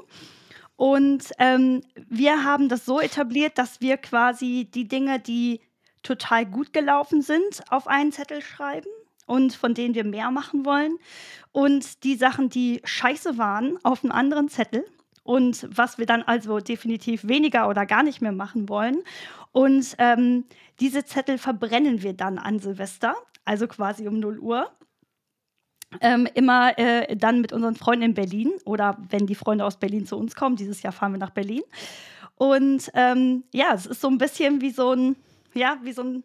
[0.76, 5.62] Und ähm, wir haben das so etabliert, dass wir quasi die Dinge, die
[6.04, 8.90] total gut gelaufen sind, auf einen Zettel schreiben
[9.26, 10.98] und von denen wir mehr machen wollen.
[11.52, 14.86] Und die Sachen, die scheiße waren, auf einen anderen Zettel
[15.24, 19.04] und was wir dann also definitiv weniger oder gar nicht mehr machen wollen.
[19.52, 20.46] Und ähm,
[20.80, 23.16] diese Zettel verbrennen wir dann an Silvester,
[23.46, 24.72] also quasi um 0 Uhr.
[26.00, 30.06] Ähm, immer äh, dann mit unseren Freunden in Berlin oder wenn die Freunde aus Berlin
[30.06, 30.56] zu uns kommen.
[30.56, 31.64] Dieses Jahr fahren wir nach Berlin.
[32.36, 35.18] Und ähm, ja, es ist so ein bisschen wie so ein,
[35.54, 36.24] ja, wie so ein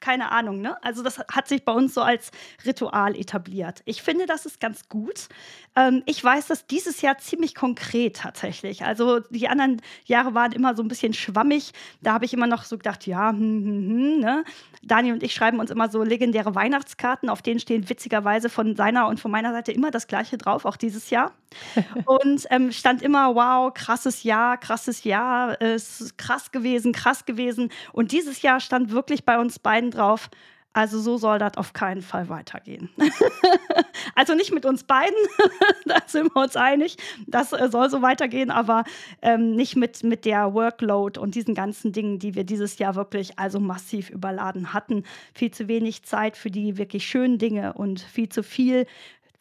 [0.00, 0.82] keine Ahnung, ne?
[0.82, 2.30] Also das hat sich bei uns so als
[2.64, 3.82] Ritual etabliert.
[3.84, 5.28] Ich finde, das ist ganz gut.
[5.74, 8.84] Ähm, ich weiß das dieses Jahr ziemlich konkret tatsächlich.
[8.84, 11.72] Also die anderen Jahre waren immer so ein bisschen schwammig.
[12.02, 14.44] Da habe ich immer noch so gedacht, ja, hm, hm, hm, ne?
[14.82, 19.06] Daniel und ich schreiben uns immer so legendäre Weihnachtskarten, auf denen stehen witzigerweise von seiner
[19.06, 21.32] und von meiner Seite immer das gleiche drauf, auch dieses Jahr.
[22.06, 27.70] und ähm, stand immer, wow, krasses Jahr, krasses Jahr, ist krass gewesen, krass gewesen.
[27.92, 30.28] Und dieses Jahr stand wirklich bei uns beiden drauf,
[30.72, 32.88] also so soll das auf keinen Fall weitergehen.
[34.14, 35.16] also nicht mit uns beiden,
[35.84, 36.96] da sind wir uns einig,
[37.26, 38.84] das äh, soll so weitergehen, aber
[39.20, 43.38] ähm, nicht mit, mit der Workload und diesen ganzen Dingen, die wir dieses Jahr wirklich
[43.38, 45.04] also massiv überladen hatten.
[45.34, 48.86] Viel zu wenig Zeit für die wirklich schönen Dinge und viel zu viel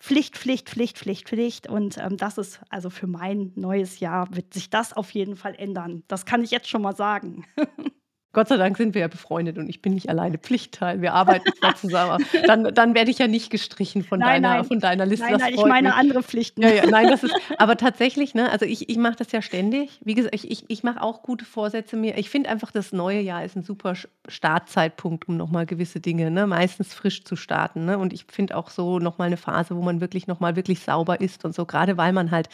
[0.02, 1.70] Pflicht, Pflicht, Pflicht, Pflicht, Pflicht.
[1.70, 5.56] Und ähm, das ist also für mein neues Jahr, wird sich das auf jeden Fall
[5.56, 6.04] ändern.
[6.08, 7.46] Das kann ich jetzt schon mal sagen.
[8.34, 11.02] Gott sei Dank sind wir ja befreundet und ich bin nicht alleine Pflichtteil.
[11.02, 12.26] Wir arbeiten zwar zusammen.
[12.48, 14.66] Dann, dann werde ich ja nicht gestrichen von, nein, deiner, nein.
[14.66, 15.26] von deiner Liste.
[15.26, 15.98] Nein, nein, ich meine mich.
[15.98, 16.62] andere Pflichten.
[16.62, 20.00] Ja, ja, nein, das ist, aber tatsächlich, ne, also ich, ich mache das ja ständig.
[20.04, 22.18] Wie gesagt, ich, ich, ich mache auch gute Vorsätze mir.
[22.18, 23.96] Ich finde einfach, das neue Jahr ist ein super
[24.28, 27.86] Startzeitpunkt, um nochmal gewisse Dinge, ne, meistens frisch zu starten.
[27.86, 27.98] Ne?
[27.98, 31.44] Und ich finde auch so nochmal eine Phase, wo man wirklich nochmal wirklich sauber ist
[31.44, 32.48] und so, gerade weil man halt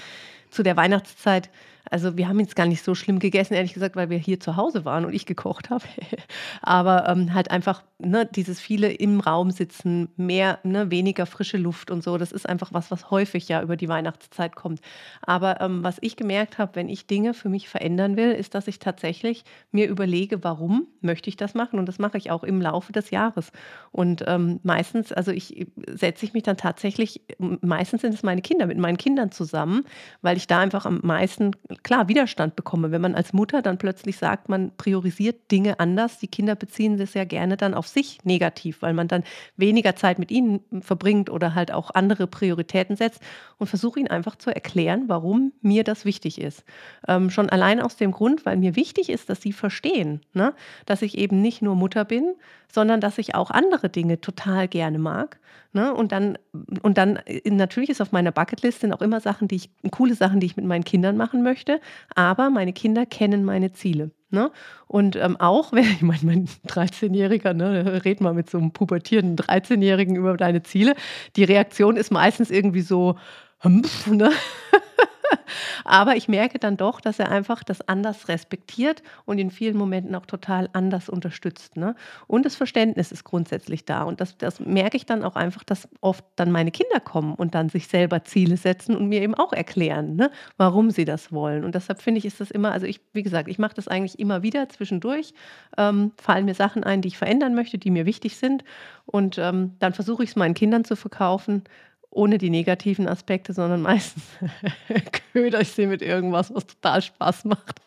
[0.49, 1.49] zu der Weihnachtszeit
[1.91, 4.55] also wir haben jetzt gar nicht so schlimm gegessen, ehrlich gesagt, weil wir hier zu
[4.55, 5.83] Hause waren und ich gekocht habe.
[6.61, 11.89] Aber ähm, halt einfach ne, dieses viele im Raum sitzen, mehr, ne, weniger frische Luft
[11.89, 14.81] und so, das ist einfach was, was häufig ja über die Weihnachtszeit kommt.
[15.21, 18.67] Aber ähm, was ich gemerkt habe, wenn ich Dinge für mich verändern will, ist, dass
[18.67, 21.79] ich tatsächlich mir überlege, warum möchte ich das machen?
[21.79, 23.51] Und das mache ich auch im Laufe des Jahres.
[23.91, 28.67] Und ähm, meistens, also ich setze ich mich dann tatsächlich, meistens sind es meine Kinder,
[28.67, 29.83] mit meinen Kindern zusammen,
[30.21, 31.51] weil ich da einfach am meisten
[31.83, 36.19] klar Widerstand bekomme, wenn man als Mutter dann plötzlich sagt, man priorisiert Dinge anders.
[36.19, 39.23] Die Kinder beziehen das ja gerne dann auf sich negativ, weil man dann
[39.55, 43.21] weniger Zeit mit ihnen verbringt oder halt auch andere Prioritäten setzt
[43.57, 46.63] und versuche ihnen einfach zu erklären, warum mir das wichtig ist.
[47.07, 50.53] Ähm, schon allein aus dem Grund, weil mir wichtig ist, dass sie verstehen, ne?
[50.85, 52.33] dass ich eben nicht nur Mutter bin,
[52.71, 55.39] sondern dass ich auch andere Dinge total gerne mag.
[55.73, 55.93] Ne?
[55.93, 56.37] Und dann,
[56.81, 60.15] und dann äh, natürlich ist auf meiner Bucketlist sind auch immer Sachen, die ich, coole
[60.15, 61.79] Sachen, die ich mit meinen Kindern machen möchte.
[62.15, 64.11] Aber meine Kinder kennen meine Ziele.
[64.29, 64.51] Ne?
[64.87, 69.37] Und ähm, auch, wenn ich meine, mein 13-Jähriger, ne, red mal mit so einem pubertierenden
[69.37, 70.95] 13-Jährigen über deine Ziele,
[71.35, 73.15] die Reaktion ist meistens irgendwie so,
[74.07, 74.31] ne?
[75.83, 80.15] Aber ich merke dann doch, dass er einfach das anders respektiert und in vielen Momenten
[80.15, 81.77] auch total anders unterstützt.
[81.77, 81.95] Ne?
[82.27, 84.03] Und das Verständnis ist grundsätzlich da.
[84.03, 87.55] Und das, das merke ich dann auch einfach, dass oft dann meine Kinder kommen und
[87.55, 91.63] dann sich selber Ziele setzen und mir eben auch erklären, ne, warum sie das wollen.
[91.63, 94.19] Und deshalb finde ich, ist das immer, also ich, wie gesagt, ich mache das eigentlich
[94.19, 95.33] immer wieder zwischendurch,
[95.77, 98.63] ähm, fallen mir Sachen ein, die ich verändern möchte, die mir wichtig sind.
[99.05, 101.63] Und ähm, dann versuche ich es meinen Kindern zu verkaufen
[102.09, 104.23] ohne die negativen Aspekte, sondern meistens
[105.33, 107.81] köder ich sie mit irgendwas, was total Spaß macht.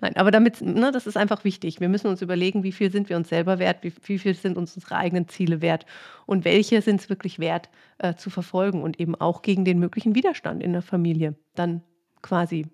[0.00, 1.80] Nein, aber damit, ne, das ist einfach wichtig.
[1.80, 4.56] Wir müssen uns überlegen, wie viel sind wir uns selber wert, wie, wie viel sind
[4.56, 5.86] uns unsere eigenen Ziele wert
[6.26, 7.68] und welche sind es wirklich wert
[7.98, 11.82] äh, zu verfolgen und eben auch gegen den möglichen Widerstand in der Familie dann
[12.22, 12.66] quasi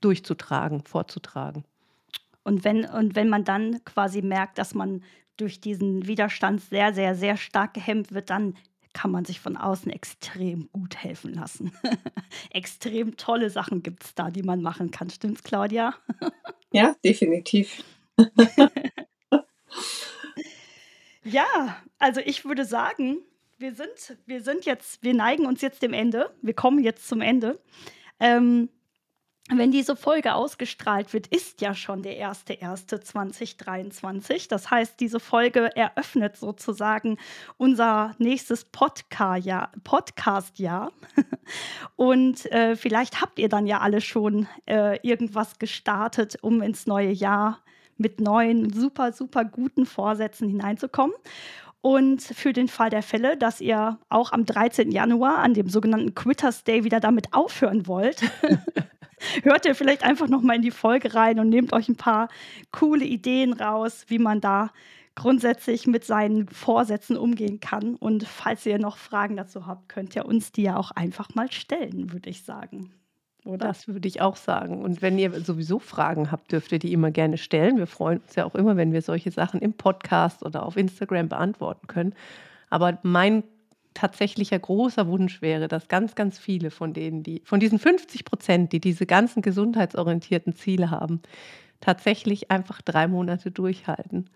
[0.00, 1.64] durchzutragen, vorzutragen.
[2.42, 5.02] Und wenn, und wenn man dann quasi merkt, dass man
[5.36, 8.54] durch diesen Widerstand sehr, sehr, sehr stark gehemmt wird, dann
[8.94, 11.72] kann man sich von außen extrem gut helfen lassen.
[12.50, 15.10] extrem tolle Sachen gibt es da, die man machen kann.
[15.10, 15.94] Stimmt's, Claudia?
[16.72, 17.84] ja, definitiv.
[21.24, 23.18] ja, also ich würde sagen,
[23.58, 26.34] wir sind, wir sind jetzt, wir neigen uns jetzt dem Ende.
[26.40, 27.60] Wir kommen jetzt zum Ende.
[28.20, 28.68] Ähm,
[29.50, 34.48] wenn diese Folge ausgestrahlt wird, ist ja schon der 1.1.2023.
[34.48, 37.18] Das heißt, diese Folge eröffnet sozusagen
[37.58, 39.70] unser nächstes Podcast-Jahr.
[39.84, 40.58] Podcast
[41.96, 47.10] Und äh, vielleicht habt ihr dann ja alle schon äh, irgendwas gestartet, um ins neue
[47.10, 47.60] Jahr
[47.98, 51.14] mit neuen, super, super guten Vorsätzen hineinzukommen.
[51.84, 54.90] Und für den Fall der Fälle, dass ihr auch am 13.
[54.90, 58.22] Januar an dem sogenannten Quitters Day wieder damit aufhören wollt,
[59.42, 62.28] hört ihr vielleicht einfach noch mal in die Folge rein und nehmt euch ein paar
[62.72, 64.70] coole Ideen raus, wie man da
[65.14, 67.94] grundsätzlich mit seinen Vorsätzen umgehen kann.
[67.96, 71.50] Und falls ihr noch Fragen dazu habt, könnt ihr uns die ja auch einfach mal
[71.52, 72.92] stellen, würde ich sagen.
[73.44, 73.66] Oder?
[73.68, 74.82] Das würde ich auch sagen.
[74.82, 77.76] Und wenn ihr sowieso Fragen habt, dürft ihr die immer gerne stellen.
[77.76, 81.28] Wir freuen uns ja auch immer, wenn wir solche Sachen im Podcast oder auf Instagram
[81.28, 82.14] beantworten können.
[82.70, 83.44] Aber mein
[83.94, 88.72] tatsächlicher großer Wunsch wäre, dass ganz, ganz viele von denen, die, von diesen 50 Prozent,
[88.72, 91.22] die diese ganzen gesundheitsorientierten Ziele haben,
[91.80, 94.30] tatsächlich einfach drei Monate durchhalten.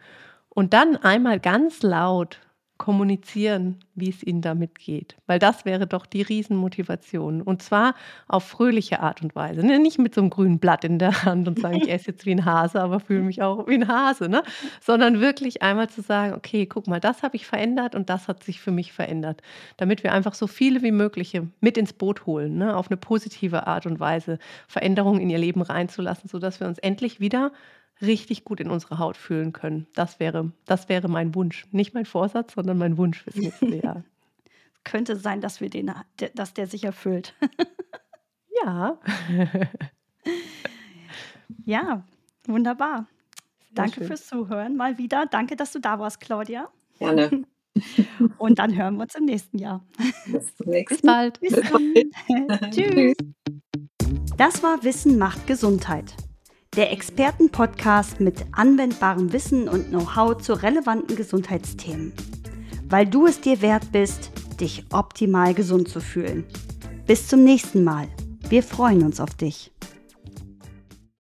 [0.49, 2.41] Und dann einmal ganz laut
[2.79, 5.17] kommunizieren, wie es ihnen damit geht.
[5.27, 7.43] Weil das wäre doch die Riesenmotivation.
[7.43, 7.95] Und zwar
[8.29, 9.67] auf fröhliche Art und Weise.
[9.67, 9.79] Ne?
[9.81, 12.31] Nicht mit so einem grünen Blatt in der Hand und sagen, ich esse jetzt wie
[12.31, 14.29] ein Hase, aber fühle mich auch wie ein Hase.
[14.29, 14.43] Ne?
[14.81, 18.45] Sondern wirklich einmal zu sagen, okay, guck mal, das habe ich verändert und das hat
[18.45, 19.43] sich für mich verändert.
[19.77, 22.77] Damit wir einfach so viele wie möglich mit ins Boot holen, ne?
[22.77, 27.19] auf eine positive Art und Weise Veränderungen in ihr Leben reinzulassen, sodass wir uns endlich
[27.19, 27.51] wieder
[28.03, 29.87] richtig gut in unsere Haut fühlen können.
[29.95, 31.67] Das wäre, das wäre mein Wunsch.
[31.73, 34.05] Nicht mein Vorsatz, sondern mein Wunsch fürs nächste Jahr.
[34.85, 35.93] Könnte sein, dass wir den,
[36.35, 37.35] dass der sich erfüllt.
[38.65, 38.99] ja.
[41.65, 42.05] ja,
[42.47, 43.07] wunderbar.
[43.67, 44.07] Sehr Danke schön.
[44.07, 45.27] fürs Zuhören mal wieder.
[45.27, 46.69] Danke, dass du da warst, Claudia.
[46.99, 47.45] Gerne.
[48.39, 49.85] Und dann hören wir uns im nächsten Jahr.
[50.27, 51.41] Bis zum nächsten Bis bald.
[51.41, 52.71] Bis dann.
[52.71, 53.15] Tschüss.
[54.37, 56.15] Das war Wissen macht Gesundheit
[56.77, 62.13] der Expertenpodcast mit anwendbarem Wissen und Know-how zu relevanten Gesundheitsthemen.
[62.89, 66.45] Weil du es dir wert bist, dich optimal gesund zu fühlen.
[67.07, 68.09] Bis zum nächsten Mal.
[68.49, 69.73] Wir freuen uns auf dich.